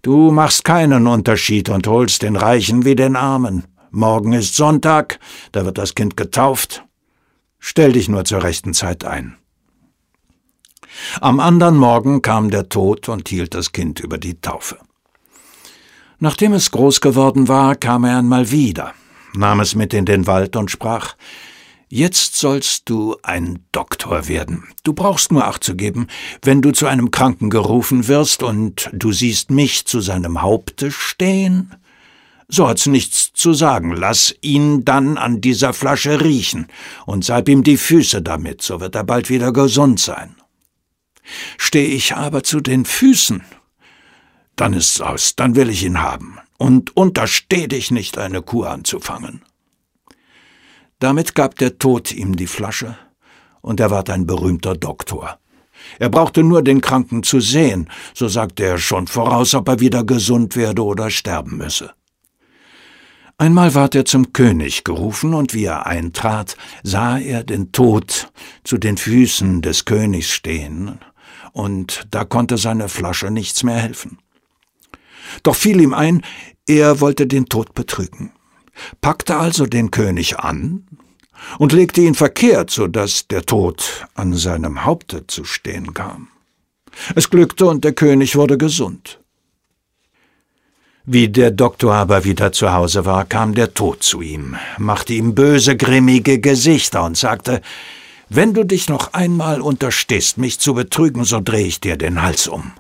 Du 0.02 0.32
machst 0.32 0.64
keinen 0.64 1.08
Unterschied 1.08 1.70
und 1.70 1.88
holst 1.88 2.22
den 2.22 2.36
Reichen 2.36 2.86
wie 2.86 2.96
den 2.96 3.16
Armen. 3.16 3.66
Morgen 3.90 4.34
ist 4.34 4.56
Sonntag, 4.56 5.20
da 5.52 5.66
wird 5.66 5.78
das 5.78 5.96
Kind 5.96 6.16
getauft. 6.16 6.85
Stell 7.60 7.94
dich 7.94 8.10
nur 8.10 8.26
zur 8.26 8.44
rechten 8.44 8.74
Zeit 8.74 9.06
ein. 9.06 9.38
Am 11.20 11.40
andern 11.40 11.78
Morgen 11.78 12.22
kam 12.22 12.50
der 12.52 12.70
Tod 12.70 13.10
und 13.10 13.28
hielt 13.30 13.54
das 13.54 13.72
Kind 13.72 14.00
über 14.00 14.18
die 14.18 14.40
Taufe. 14.40 14.78
Nachdem 16.20 16.54
es 16.54 16.72
groß 16.72 17.02
geworden 17.02 17.48
war, 17.48 17.76
kam 17.76 18.06
er 18.06 18.20
einmal 18.20 18.52
wieder, 18.52 18.94
nahm 19.34 19.60
es 19.60 19.76
mit 19.76 19.94
in 19.94 20.06
den 20.06 20.28
Wald 20.28 20.56
und 20.56 20.72
sprach 20.72 21.16
Jetzt 21.88 22.36
sollst 22.36 22.90
du 22.90 23.16
ein 23.22 23.60
Doktor 23.72 24.28
werden. 24.28 24.64
Du 24.84 24.94
brauchst 24.94 25.32
nur 25.32 25.46
Acht 25.46 25.64
zu 25.64 25.76
geben, 25.76 26.08
wenn 26.42 26.62
du 26.62 26.72
zu 26.72 26.88
einem 26.88 27.12
Kranken 27.12 27.52
gerufen 27.52 28.08
wirst 28.08 28.42
und 28.42 28.90
du 28.92 29.12
siehst 29.12 29.52
mich 29.52 29.86
zu 29.86 30.02
seinem 30.02 30.42
Haupte 30.42 30.90
stehen, 30.90 31.76
so 32.48 32.68
hat's 32.68 32.86
nichts 32.86 33.34
zu 33.34 33.54
sagen. 33.54 33.92
Lass 33.92 34.36
ihn 34.42 34.86
dann 34.86 35.18
an 35.18 35.42
dieser 35.42 35.74
Flasche 35.74 36.22
riechen 36.22 36.68
und 37.06 37.26
salb 37.26 37.50
ihm 37.50 37.64
die 37.64 37.78
Füße 37.78 38.22
damit, 38.22 38.62
so 38.62 38.80
wird 38.80 38.96
er 38.96 39.04
bald 39.04 39.30
wieder 39.30 39.52
gesund 39.52 40.00
sein. 40.00 40.36
Steh 41.58 41.86
ich 41.86 42.16
aber 42.16 42.44
zu 42.44 42.60
den 42.60 42.86
Füßen, 42.86 43.44
dann 44.56 44.74
ist's 44.74 45.02
aus, 45.02 45.36
dann 45.36 45.56
will 45.56 45.70
ich 45.70 45.84
ihn 45.84 46.02
haben, 46.02 46.38
und 46.58 46.96
untersteh 46.96 47.68
dich 47.68 47.92
nicht, 47.92 48.18
eine 48.18 48.42
Kuh 48.42 48.64
anzufangen. 48.64 49.42
Damit 51.00 51.36
gab 51.36 51.56
der 51.56 51.78
Tod 51.78 52.12
ihm 52.12 52.36
die 52.36 52.48
Flasche, 52.48 52.98
und 53.62 53.80
er 53.80 53.92
ward 53.92 54.10
ein 54.10 54.28
berühmter 54.28 54.76
Doktor. 54.76 55.40
Er 56.00 56.10
brauchte 56.10 56.44
nur 56.44 56.62
den 56.62 56.82
Kranken 56.82 57.24
zu 57.24 57.40
sehen, 57.40 57.90
so 58.14 58.28
sagte 58.28 58.64
er 58.64 58.78
schon 58.78 59.08
voraus, 59.08 59.54
ob 59.56 59.68
er 59.68 59.80
wieder 59.80 60.04
gesund 60.04 60.56
werde 60.56 60.84
oder 60.84 61.10
sterben 61.10 61.58
müsse. 61.58 61.94
Einmal 63.38 63.76
ward 63.76 63.96
er 63.96 64.06
zum 64.06 64.32
König 64.32 64.86
gerufen, 64.86 65.34
und 65.34 65.54
wie 65.54 65.66
er 65.66 65.86
eintrat, 65.86 66.56
sah 66.84 67.18
er 67.18 67.44
den 67.44 67.74
Tod 67.74 68.32
zu 68.64 68.78
den 68.78 68.96
Füßen 68.96 69.62
des 69.62 69.84
Königs 69.84 70.30
stehen, 70.30 71.00
und 71.52 72.08
da 72.12 72.24
konnte 72.24 72.58
seine 72.58 72.88
Flasche 72.88 73.32
nichts 73.32 73.64
mehr 73.64 73.76
helfen. 73.76 74.20
Doch 75.44 75.56
fiel 75.56 75.82
ihm 75.82 75.94
ein, 75.94 76.24
er 76.66 77.02
wollte 77.02 77.28
den 77.28 77.48
Tod 77.48 77.74
betrügen, 77.74 78.32
packte 79.02 79.36
also 79.36 79.66
den 79.66 79.92
König 79.92 80.40
an 80.40 80.88
und 81.60 81.74
legte 81.74 82.02
ihn 82.02 82.16
verkehrt, 82.16 82.72
so 82.72 82.88
dass 82.88 83.28
der 83.28 83.46
Tod 83.46 84.08
an 84.16 84.34
seinem 84.34 84.86
Haupte 84.86 85.28
zu 85.28 85.44
stehen 85.44 85.94
kam. 85.94 86.30
Es 87.16 87.30
glückte 87.30 87.66
und 87.66 87.84
der 87.84 87.94
König 87.94 88.38
wurde 88.38 88.58
gesund. 88.58 89.20
Wie 91.08 91.30
der 91.30 91.52
Doktor 91.52 91.94
aber 91.94 92.24
wieder 92.24 92.52
zu 92.52 92.74
Hause 92.74 93.06
war, 93.06 93.26
kam 93.26 93.54
der 93.54 93.76
Tod 93.76 94.02
zu 94.02 94.22
ihm, 94.22 94.56
machte 94.80 95.14
ihm 95.14 95.36
böse, 95.36 95.78
grimmige 95.78 96.40
Gesichter 96.40 97.04
und 97.04 97.16
sagte, 97.16 97.62
wenn 98.28 98.56
du 98.56 98.64
dich 98.64 98.90
noch 98.90 99.14
einmal 99.14 99.62
unterstehst, 99.62 100.40
mich 100.40 100.60
zu 100.60 100.74
betrügen, 100.74 101.24
so 101.24 101.40
dreh 101.42 101.68
ich 101.68 101.80
dir 101.80 101.96
den 101.96 102.24
Hals 102.24 102.48
um. 102.48 102.72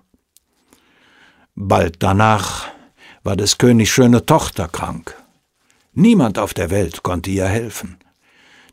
Bald 1.54 1.98
danach 2.00 2.66
war 3.24 3.36
des 3.36 3.60
Königs 3.60 3.92
schöne 3.92 4.26
Tochter 4.26 4.68
krank. 4.70 5.16
Niemand 5.94 6.40
auf 6.40 6.56
der 6.56 6.72
Welt 6.72 7.04
konnte 7.04 7.30
ihr 7.30 7.46
helfen. 7.46 7.98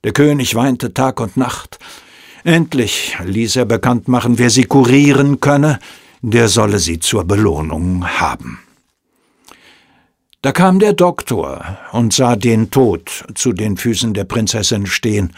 Der 0.02 0.12
König 0.12 0.54
weinte 0.54 0.94
Tag 0.94 1.20
und 1.20 1.36
Nacht. 1.36 1.78
Endlich 2.42 3.16
ließ 3.22 3.56
er 3.56 3.66
bekannt 3.66 4.08
machen, 4.08 4.38
wer 4.38 4.48
sie 4.48 4.64
kurieren 4.64 5.40
könne, 5.40 5.78
der 6.22 6.48
solle 6.48 6.78
sie 6.78 6.98
zur 6.98 7.24
Belohnung 7.24 8.06
haben. 8.18 8.58
Da 10.42 10.50
kam 10.50 10.80
der 10.80 10.92
Doktor 10.92 11.78
und 11.92 12.12
sah 12.12 12.34
den 12.34 12.70
Tod 12.72 13.24
zu 13.36 13.52
den 13.52 13.76
Füßen 13.76 14.12
der 14.12 14.24
Prinzessin 14.24 14.86
stehen, 14.86 15.32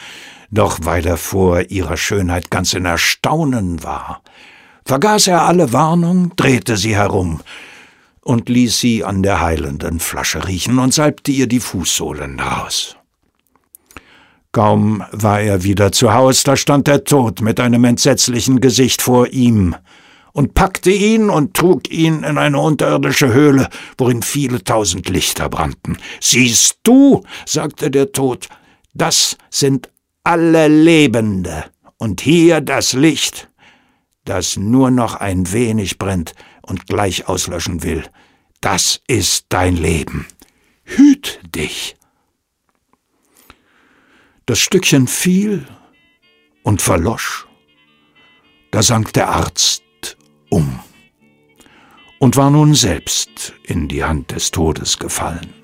doch 0.50 0.78
weil 0.82 1.06
er 1.06 1.18
vor 1.18 1.60
ihrer 1.70 1.98
Schönheit 1.98 2.50
ganz 2.50 2.72
in 2.72 2.86
Erstaunen 2.86 3.82
war, 3.82 4.22
vergaß 4.86 5.26
er 5.26 5.42
alle 5.42 5.74
Warnung, 5.74 6.32
drehte 6.36 6.78
sie 6.78 6.96
herum 6.96 7.42
und 8.22 8.48
ließ 8.48 8.80
sie 8.80 9.04
an 9.04 9.22
der 9.22 9.42
heilenden 9.42 10.00
Flasche 10.00 10.48
riechen 10.48 10.78
und 10.78 10.94
salbte 10.94 11.32
ihr 11.32 11.48
die 11.48 11.60
Fußsohlen 11.60 12.40
aus. 12.40 12.96
Kaum 14.52 15.04
war 15.12 15.40
er 15.40 15.64
wieder 15.64 15.92
zu 15.92 16.14
Haus, 16.14 16.44
da 16.44 16.56
stand 16.56 16.86
der 16.86 17.04
Tod 17.04 17.42
mit 17.42 17.60
einem 17.60 17.84
entsetzlichen 17.84 18.60
Gesicht 18.60 19.02
vor 19.02 19.26
ihm, 19.26 19.76
und 20.34 20.52
packte 20.52 20.90
ihn 20.90 21.30
und 21.30 21.54
trug 21.54 21.88
ihn 21.90 22.24
in 22.24 22.36
eine 22.36 22.58
unterirdische 22.58 23.32
Höhle, 23.32 23.70
worin 23.96 24.22
viele 24.22 24.62
tausend 24.62 25.08
Lichter 25.08 25.48
brannten. 25.48 25.96
Siehst 26.20 26.80
du, 26.82 27.22
sagte 27.46 27.90
der 27.90 28.12
Tod, 28.12 28.48
das 28.92 29.38
sind 29.48 29.90
alle 30.24 30.68
Lebende, 30.68 31.64
und 31.98 32.20
hier 32.20 32.60
das 32.60 32.94
Licht, 32.94 33.48
das 34.24 34.56
nur 34.56 34.90
noch 34.90 35.14
ein 35.14 35.52
wenig 35.52 35.98
brennt 35.98 36.34
und 36.62 36.86
gleich 36.86 37.28
auslöschen 37.28 37.82
will. 37.82 38.04
Das 38.60 39.00
ist 39.06 39.46
dein 39.50 39.76
Leben. 39.76 40.26
Hüt 40.82 41.40
dich. 41.54 41.96
Das 44.46 44.58
Stückchen 44.58 45.06
fiel 45.06 45.66
und 46.64 46.82
verlosch. 46.82 47.46
Da 48.72 48.82
sank 48.82 49.12
der 49.12 49.28
Arzt 49.28 49.83
um 50.54 50.78
und 52.20 52.36
war 52.36 52.50
nun 52.50 52.74
selbst 52.74 53.54
in 53.64 53.88
die 53.88 54.04
Hand 54.04 54.30
des 54.30 54.52
Todes 54.52 54.98
gefallen. 54.98 55.63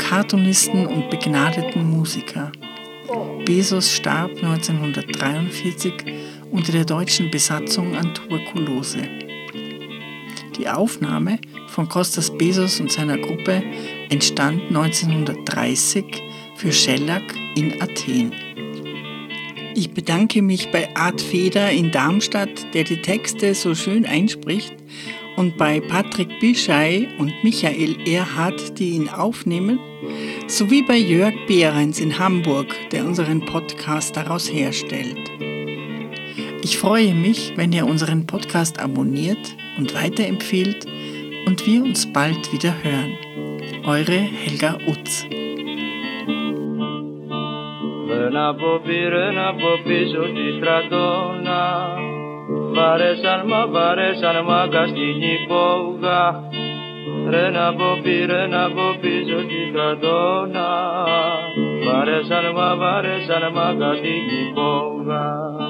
Cartoonisten 0.00 0.86
und 0.86 1.10
begnadeten 1.10 1.88
Musiker. 1.88 2.50
Bezos 3.44 3.94
starb 3.94 4.30
1943 4.30 5.92
unter 6.50 6.72
der 6.72 6.84
deutschen 6.84 7.30
Besatzung 7.30 7.94
an 7.94 8.12
Tuberkulose. 8.14 9.08
Die 10.58 10.68
Aufnahme 10.68 11.38
von 11.68 11.88
Kostas 11.88 12.36
Bezos 12.36 12.80
und 12.80 12.90
seiner 12.90 13.18
Gruppe 13.18 13.62
entstand 14.08 14.62
1930 14.68 16.04
für 16.56 16.72
Schellack 16.72 17.34
in 17.54 17.80
Athen. 17.80 18.32
Ich 19.76 19.92
bedanke 19.92 20.42
mich 20.42 20.72
bei 20.72 20.88
Art 20.96 21.20
Feder 21.20 21.70
in 21.70 21.92
Darmstadt, 21.92 22.74
der 22.74 22.84
die 22.84 23.00
Texte 23.00 23.54
so 23.54 23.74
schön 23.74 24.04
einspricht, 24.04 24.74
und 25.36 25.56
bei 25.56 25.80
Patrick 25.80 26.40
Bischei 26.40 27.08
und 27.18 27.32
Michael 27.42 27.96
Erhardt, 28.06 28.78
die 28.78 28.90
ihn 28.90 29.08
aufnehmen, 29.08 29.78
sowie 30.47 30.83
bei 30.83 30.97
Jörg 30.97 31.33
Behrens 31.47 31.99
in 31.99 32.17
Hamburg, 32.19 32.75
der 32.91 33.05
unseren 33.05 33.45
Podcast 33.45 34.15
daraus 34.15 34.51
herstellt. 34.51 35.31
Ich 36.63 36.77
freue 36.77 37.13
mich, 37.13 37.53
wenn 37.55 37.71
ihr 37.71 37.85
unseren 37.85 38.25
Podcast 38.25 38.79
abonniert 38.79 39.55
und 39.77 39.93
weiterempfehlt 39.93 40.85
und 41.45 41.65
wir 41.65 41.83
uns 41.83 42.11
bald 42.11 42.51
wieder 42.51 42.73
hören. 42.83 43.13
Eure 43.85 44.19
Helga 44.43 44.77
Utz. 44.87 45.25
Ένα 48.27 48.47
από 48.47 48.81
πήρε 48.85 49.27
από 49.49 49.69
πίσω 49.83 50.21
τη 50.35 50.57
στρατόνα 50.57 51.95
Βαρέσαν 52.75 53.41
μα 53.47 53.65
βαρέσαν 53.67 54.43
μάγκα 54.45 54.87
στην 54.87 55.21
υπόγα 55.21 56.48
Ρε 57.30 57.50
να 57.50 57.74
ποπί, 57.74 58.24
ρε 58.26 58.46
να 58.46 58.70
ποπί, 58.70 59.14
σωστή 59.28 59.62
κατώνα 59.74 60.68
Βαρέ 61.84 62.20
μα 62.54 62.76
βαρέ 62.76 63.16
μα 63.54 63.74
κατοίκη 63.78 64.52
πόγα 64.54 65.69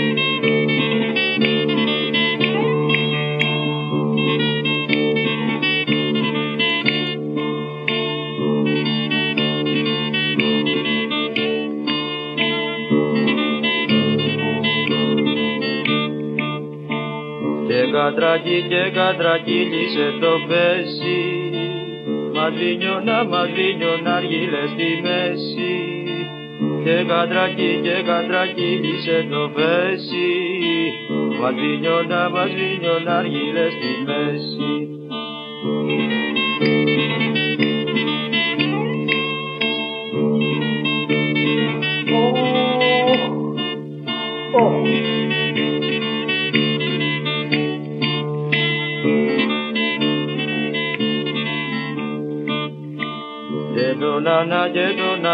κατρακί 18.11 18.65
και 18.69 18.91
κατρακύλισε 18.93 20.13
το 20.21 20.33
πέσι 20.47 21.19
Μαδρίνιωνα, 22.33 23.23
μαδρίνιωνα 23.23 24.15
αργύλε 24.15 24.63
στη 24.73 24.89
μέση. 25.03 25.73
Και 26.83 27.05
κατρακί 27.07 27.79
και 27.83 28.03
κατρακύλισε 28.05 29.27
το 29.29 29.51
πέσι 29.55 30.29
Μαδρίνιωνα, 31.39 32.29
μαδρίνιωνα 32.29 33.17
αργύλε 33.17 33.65
στη 33.69 33.91
μέση 34.05 34.90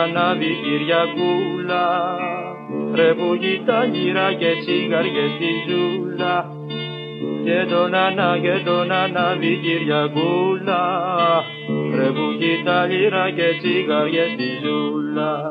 ανάβει 0.03 0.57
Κυριακούλα. 0.63 1.85
Ρε 2.95 3.13
που 3.13 3.37
τα 3.65 3.85
γύρα 3.85 4.33
και 4.33 4.51
τσιγαριές 4.59 5.31
στη 5.35 5.51
ζούλα 5.67 6.51
και 7.45 7.65
τον 7.69 7.93
ανά 7.93 8.37
και 8.41 8.61
τον 8.65 8.91
ανάβει 8.91 9.59
Κυριακούλα. 9.63 10.81
Ρε 11.95 12.09
που 12.15 12.27
τα 12.65 12.85
λίρα 12.85 13.31
και 13.31 13.47
τσιγαριές 13.59 14.31
στη 14.31 14.49
ζούλα 14.63 15.41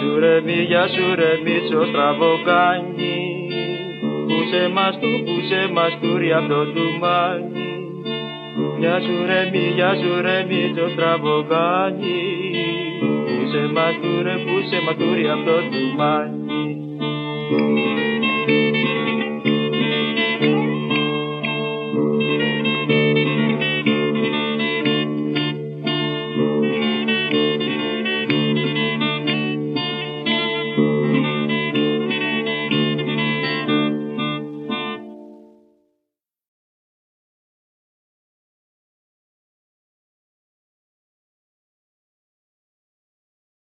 σου 0.00 0.18
ρε 0.18 0.40
μη, 0.40 0.52
γεια 0.52 0.88
σου 0.88 1.14
ρε 1.14 1.32
μίτσο 1.44 1.84
στραβοκάνι 1.90 3.18
Πούσε 4.28 4.68
μας 4.74 4.98
του, 5.00 5.10
πούσε 5.24 5.70
μας 5.72 5.92
του 6.00 6.12
το 6.48 6.64
του 6.74 6.86
μάνι 7.00 7.68
Γεια 8.78 9.00
σου 9.00 9.26
ρε 9.26 9.50
μη, 9.52 9.64
γεια 9.74 9.94
σου 10.00 10.20
ρε 10.20 10.46
μίτσο 10.48 10.88
στραβοκάνι 10.88 12.22
Πούσε 13.26 13.62
μας 13.74 13.94
του 14.02 14.22
ρε, 14.22 14.36
πούσε 14.46 14.78
μας 14.84 14.96
του 14.96 15.10
το 15.44 15.56
του 15.70 15.82
μάνι 15.96 16.39